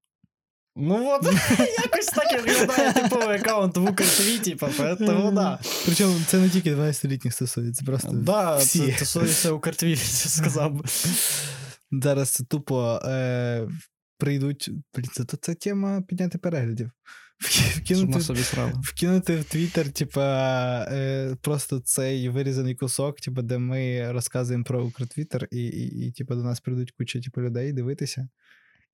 [0.80, 1.24] Ну от,
[1.58, 5.58] якось так і виглядає типовий аккаунт в Укртвіті, поэтому да.
[5.84, 8.78] Причому це не тільки 12-літніх стосується, просто Да, всі.
[8.78, 10.84] це стосується Укртвіті, сказав би.
[11.90, 13.68] Зараз тупо е,
[14.18, 14.70] прийдуть.
[14.94, 16.90] Блін, це, це тема підняти переглядів.
[17.76, 18.40] Вкинути, собі
[18.82, 25.48] вкинути в Твіттер, типа, е, просто цей вирізаний кусок, типа, де ми розказуємо про Укртвіттер,
[25.50, 28.28] і, і, і типа, до нас прийдуть куча типу, людей дивитися.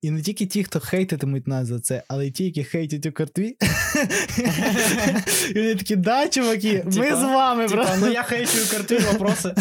[0.05, 3.55] І не тільки ті, хто хейтитимуть нас за це, але й ті, які хейтять Укртвіт.
[5.49, 7.97] І вони такі, да, чуваки, ми з вами, брат.
[7.99, 9.55] ну я хейчу Укртвіт, вопроси.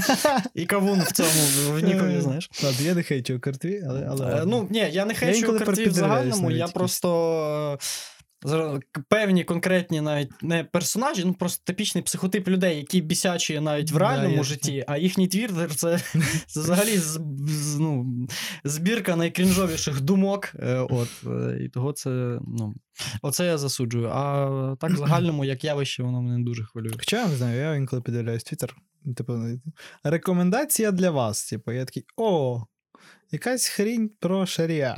[0.54, 1.30] І кавун в цьому,
[1.70, 2.50] в Нікові, знаєш.
[2.80, 5.92] Я не хейчу у картві, але Е, Ну, ні, я не хейчу у картві в
[5.92, 7.78] загальному, я просто.
[9.08, 14.28] Певні конкретні навіть не персонажі, ну просто типічний психотип людей, які бісячі навіть в реальному
[14.28, 14.42] ясно.
[14.42, 15.98] житті, а їхній твіттер це,
[16.46, 18.06] це взагалі з, з- ну,
[18.64, 20.52] збірка найкрінжовіших думок.
[20.58, 22.10] е, От, е, і того це,
[22.46, 22.74] ну,
[23.22, 24.08] оце я засуджую.
[24.14, 26.92] А так в загальному, як явище, воно мене дуже хвилює.
[26.98, 28.76] Хоча я не знаю, я інколи піддивляюсь Твіттер.
[29.16, 29.38] Типу,
[30.04, 31.48] рекомендація для вас.
[31.48, 32.62] Типу, я такий, о,
[33.34, 34.96] якась хрінь про шарія.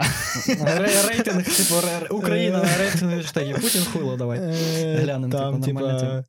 [1.09, 1.74] Рейтинг, типу,
[2.16, 3.55] Україна на рейтинг штаті.
[3.61, 4.39] Путін хуйло, давай.
[4.39, 6.24] Е, Глянемо, типу, нормальна типа,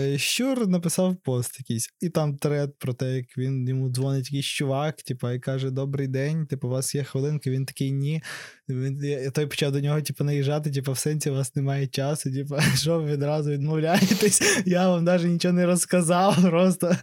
[0.00, 4.46] е, Щур написав пост якийсь, і там тред про те, як він йому дзвонить якийсь
[4.46, 8.22] чувак, типа, і каже: Добрий день, типу, у вас є хвилинка, він такий ні.
[8.68, 12.32] Він, і той почав до нього, типу, наїжджати, типу, в сенсі у вас немає часу,
[12.32, 16.96] типу, що ви відразу відмовляєтесь, я вам навіть нічого не розказав, просто.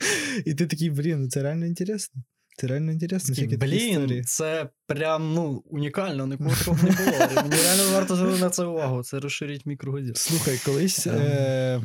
[0.46, 2.24] І ти такий, блін, ну це реально інтересно.
[2.58, 3.36] Це реально інтересно.
[3.36, 3.58] Такі.
[3.58, 7.42] Блін, це прям ну, унікально, нікого не було.
[7.44, 9.04] Мені реально варто звернути на це увагу.
[9.04, 10.18] Це розширить мій кругозір.
[10.18, 11.16] Слухай, колись Ем.
[11.16, 11.82] е-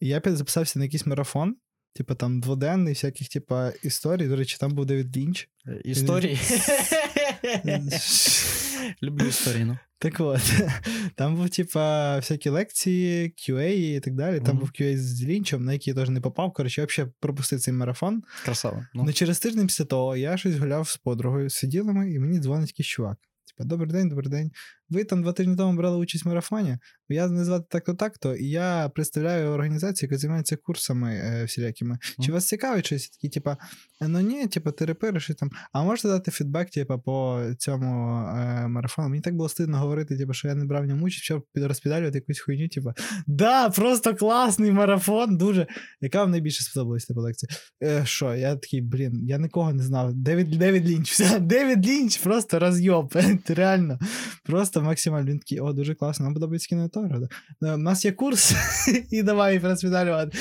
[0.00, 1.56] я записався на якийсь марафон,
[1.94, 4.28] типу там дводенний, всяких, типу, історій.
[4.28, 5.48] До речі, там був Девід Лінч.
[5.84, 6.38] Історії.
[9.02, 9.66] Люблю історію.
[9.66, 9.78] ну.
[9.98, 10.52] Так от,
[11.14, 14.36] там був, типа, всякі лекції, QA і так далі.
[14.40, 14.58] Там Мгм.
[14.58, 16.52] був QA з Лінчем, на який я теж не попав.
[16.52, 18.22] Коротше, взагалі пропустив цей марафон.
[18.44, 18.86] Красава.
[18.94, 19.12] Ну, Ну.
[19.12, 22.86] через тиждень після того я щось гуляв з подругою, сиділи ми, і мені дзвонить якийсь
[22.88, 23.18] чувак.
[23.48, 24.50] Типа, добрий день, добрий день.
[24.90, 26.78] Ви там два тижні тому брали участь в марафоні.
[27.08, 31.98] Я не звати так-то так-то, і я представляю організацію, яка займається курсами е, всілякими.
[32.20, 33.08] Чи вас цікавить щось?
[33.08, 33.56] Такі, типа,
[34.02, 35.50] «Е, ну ні, типа, ти репериш і там.
[35.72, 39.08] А можете дати фідбек, типа, по цьому е, марафону?
[39.08, 42.18] Мені так було стидно говорити, типа, що я не брав в ньому участь, щоб підрозпідалювати
[42.18, 42.94] якусь хуйню, типа,
[43.26, 45.66] да, просто класний марафон, дуже.
[46.00, 47.50] Яка вам найбільше сподобалась типу лекція?
[47.82, 50.14] Е, що, я такий, блін, я нікого не знав.
[50.14, 53.14] Девід, Девід Лінч, все, Девід Лінч просто розйоб.
[53.48, 53.98] Реально.
[54.44, 55.30] Просто максимально.
[55.30, 57.22] Він такий, о, дуже класно, нам подобається кінематограф.
[57.62, 58.54] Е, У нас є курс,
[59.10, 60.38] і давай розпідалювати.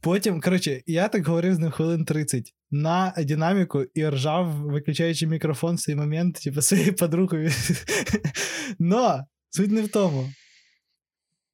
[0.00, 5.76] Потім, коротше, я так говорив з ним хвилин 30 на динаміку і ржав, виключаючи мікрофон
[5.76, 7.50] в цей момент, типу, своєю подругою.
[8.78, 10.30] Но суть не в тому.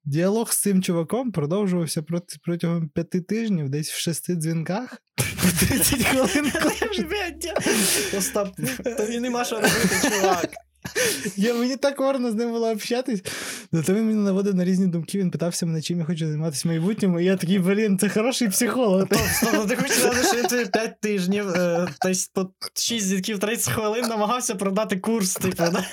[0.04, 5.02] Діалог з цим чуваком продовжувався проти, протягом п'яти тижнів, десь в шести дзвінках.
[5.42, 6.52] По 30 хвилин.
[8.18, 8.56] Остап,
[8.96, 10.48] тобі нема що робити, чувак.
[11.36, 13.22] Я, мені так орно з ним було общатись.
[13.72, 15.18] Зато він мене наводив на різні думки.
[15.18, 17.20] Він питався мене, чим я хочу займатися в майбутньому.
[17.20, 19.06] І я такий, блін, це хороший психолог.
[19.42, 21.46] Тобто ти хочеш сказати, що він тобі 5 тижнів,
[22.00, 25.84] тобто по 6 дзвінків 30 хвилин намагався продати курс, типу, да?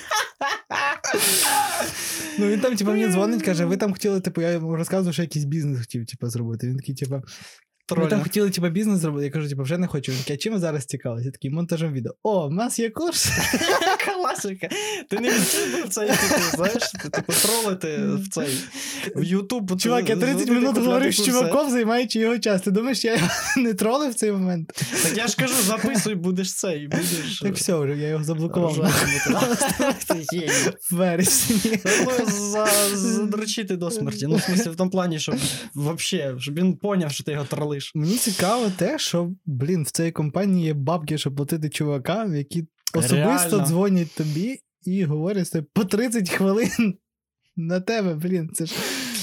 [2.38, 5.22] Ну він там, типу, мені дзвонить, каже, ви там хотіли, типу, я йому розказував, що
[5.22, 6.66] якийсь бізнес хотів, типу, зробити.
[6.66, 7.22] Він такий, типу,
[7.96, 9.24] ми там хотіли, типу, бізнес зробити.
[9.24, 10.12] Я кажу, типу, вже не хочу.
[10.12, 10.86] Він такий, а чим ви зараз?
[11.24, 12.12] Я такий, монтажем відео.
[12.22, 13.30] О, в нас є курс.
[14.04, 14.68] Класика.
[15.10, 18.48] Ти не відчув цей, типу, знаєш, типу, тролити в цей,
[19.16, 19.80] в Ютуб.
[19.80, 22.62] Чувак, я 30 минут говорив з чуваком, займаючи його час.
[22.62, 24.84] Ти думаєш, я його не тролив в цей момент?
[25.02, 27.40] Так я ж кажу, записуй, будеш цей, будеш...
[27.42, 28.72] Так все, вже я його заблокував
[30.90, 31.80] в вересні.
[32.94, 34.26] Задрочити до смерті.
[34.26, 35.34] Ну, в смысле, в тому плані, щоб
[36.48, 37.44] він поняв, що ти його
[37.80, 37.92] тролиш.
[37.94, 43.50] Мені цікаво те, що, блін, в цій компанії є бабки, щоб платити чувакам, які особисто
[43.50, 43.66] Реально.
[43.66, 46.94] дзвонять тобі і говорять по 30 хвилин
[47.56, 48.74] на тебе, блін, це ж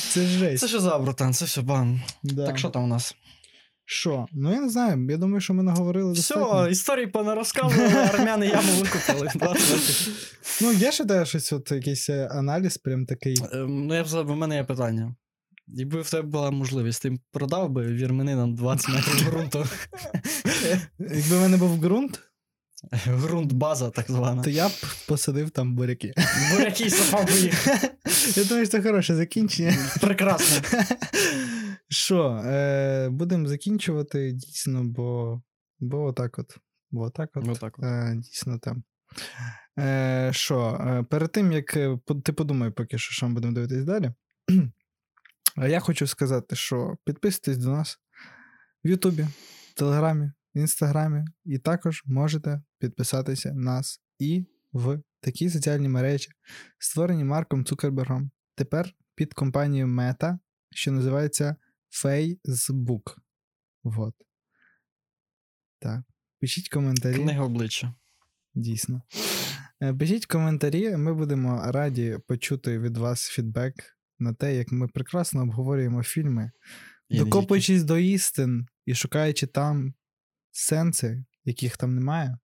[0.09, 0.61] це ж жесть.
[0.61, 2.01] Це що за, братан, це все бан.
[2.23, 2.45] Да.
[2.45, 3.15] Так що там у нас?
[3.89, 4.25] Що?
[4.31, 5.07] Ну я не знаю.
[5.09, 6.61] Я думаю, що ми наговорили достатньо.
[6.61, 9.31] Все, історії понарозказували, армяни яму викупили.
[10.61, 13.37] Ну, є ще те щось, от якийсь е, аналіз, прям такий.
[13.53, 15.15] Ем, Ну, я б в мене є питання.
[15.67, 19.65] Якби в тебе була можливість, ти продав би вірменинам 20 метрів ґрунту.
[20.99, 22.19] Якби в мене був ґрунт,
[23.07, 24.43] Ґрунт база, так звана.
[24.43, 24.71] то я б
[25.07, 26.13] посадив там буряки.
[26.51, 27.67] Буряки сапав би їх.
[28.37, 29.73] Я думаю, що це хороше закінчення.
[30.01, 30.79] Прекрасно.
[31.89, 35.41] Що, е, будемо закінчувати дійсно, бо,
[35.79, 36.57] бо отак от.
[36.91, 37.47] Бо отак от.
[37.47, 37.85] Отак от.
[37.85, 38.83] Е, дійсно там.
[39.79, 43.83] Е, що, е, перед тим, як е, ти подумай поки що, що ми будемо дивитись
[43.83, 44.11] далі.
[45.57, 47.99] А я хочу сказати, що підписуйтесь до нас
[48.83, 49.27] в Ютубі,
[49.75, 56.29] Телеграмі, в Інстаграмі, і також можете підписатися нас і в такі соціальні мережі,
[56.79, 58.31] створені Марком Цукербергом.
[58.55, 60.39] Тепер під компанією Meta,
[60.71, 61.55] що називається
[62.03, 63.15] Facebook.
[63.83, 64.15] Вот.
[65.79, 66.01] Так.
[66.39, 67.15] Пишіть коментарі.
[67.15, 67.95] Книга обличчя.
[68.53, 69.01] Дійсно.
[69.81, 75.41] Е, Пишіть коментарі, ми будемо раді почути від вас фідбек на те, як ми прекрасно
[75.41, 76.51] обговорюємо фільми,
[77.09, 79.93] докопуючись до істин і шукаючи там
[80.51, 82.37] сенси, яких там немає.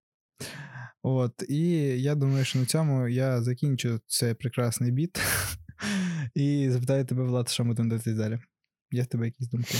[1.04, 1.62] От, і
[2.02, 5.20] я думаю, що на цьому я закінчу цей прекрасний біт
[6.36, 8.40] і запитаю тебе, Влад, що ми будемо дивитись далі.
[8.92, 9.78] Є в тебе якісь думки?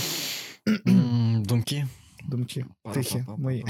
[1.48, 1.86] Думки.
[2.24, 2.64] Думки.
[2.94, 3.64] Тихі, мої.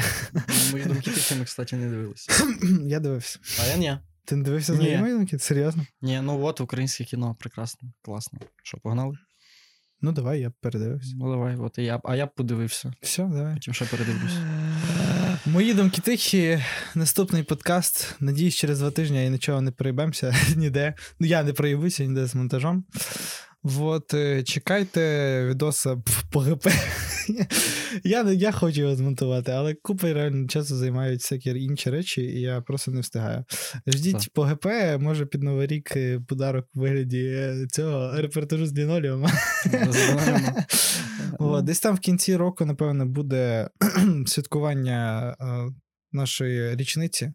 [0.72, 2.32] Мої думки тихими, кстати, не дивилися.
[2.84, 3.38] Я дивився.
[3.60, 3.98] А я ні.
[4.24, 4.90] Ти не дивився Ні.
[4.90, 5.38] за мої?
[5.38, 5.86] Серйозно?
[6.02, 8.38] Ні, ну от українське кіно, прекрасно, класно.
[8.62, 9.16] Що, погнали?
[10.00, 11.14] Ну, давай, я передивився.
[11.16, 12.92] Ну давай, от і я, а я б подивився.
[13.00, 13.54] Все, давай.
[13.54, 14.36] Потім ще передивлюсь.
[15.46, 16.62] Мої думки тихі.
[16.94, 18.14] Наступний подкаст.
[18.20, 20.94] Надіюсь, через два тижні і нічого не проїбемося ніде.
[21.20, 22.84] Ну, я не проїбуся ніде з монтажом.
[23.62, 26.68] Вот, е, чекайте відоса по ГП.
[28.04, 32.60] я, я хочу його змонтувати, але купа реально часу займають всякі інші речі, і я
[32.60, 33.44] просто не встигаю.
[33.86, 34.32] Ждіть Так.
[34.32, 34.66] по ГП,
[34.98, 38.70] може під Новий рік е, подарок у вигляді е, цього репортажу з.
[38.70, 39.28] Знаємо.
[41.38, 43.68] От, десь там в кінці року, напевно, буде
[44.26, 45.44] святкування е,
[46.12, 47.32] нашої річниці.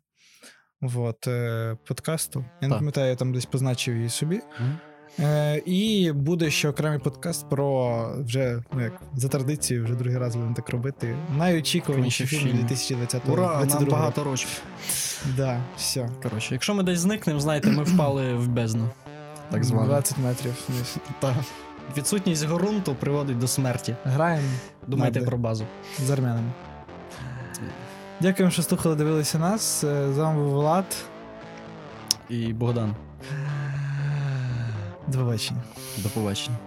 [0.81, 2.45] Вот, е, подкасту.
[2.61, 4.41] Я не пам'ятаю, я там десь позначив її собі.
[4.59, 4.79] Мгм.
[5.20, 10.36] Е, і буде ще окремий подкаст про вже, ну як за традицією, вже другий раз
[10.36, 11.16] будемо так робити.
[11.38, 12.60] Найочікуваніші фільми фільми.
[12.60, 14.62] 2020 Ура, нам багато років.
[15.38, 16.10] Да, все.
[16.24, 18.89] Коротше, якщо ми десь зникнемо, знаєте, ми впали в бездну.
[19.51, 19.88] Так звано.
[19.88, 20.53] 20 метрів.
[20.70, 20.97] вниз.
[21.20, 21.36] Та.
[21.97, 23.95] Відсутність ґрунту приводить до смерті.
[24.03, 24.47] Граємо
[24.88, 25.66] Думайте про базу.
[26.05, 26.51] з армянами.
[28.22, 29.84] Дякуємо, що слухали, дивилися нас.
[29.84, 30.86] Е, З вами був Влад.
[32.30, 32.95] І Богдан,
[35.12, 35.64] До побачення.
[35.97, 36.57] до побачення.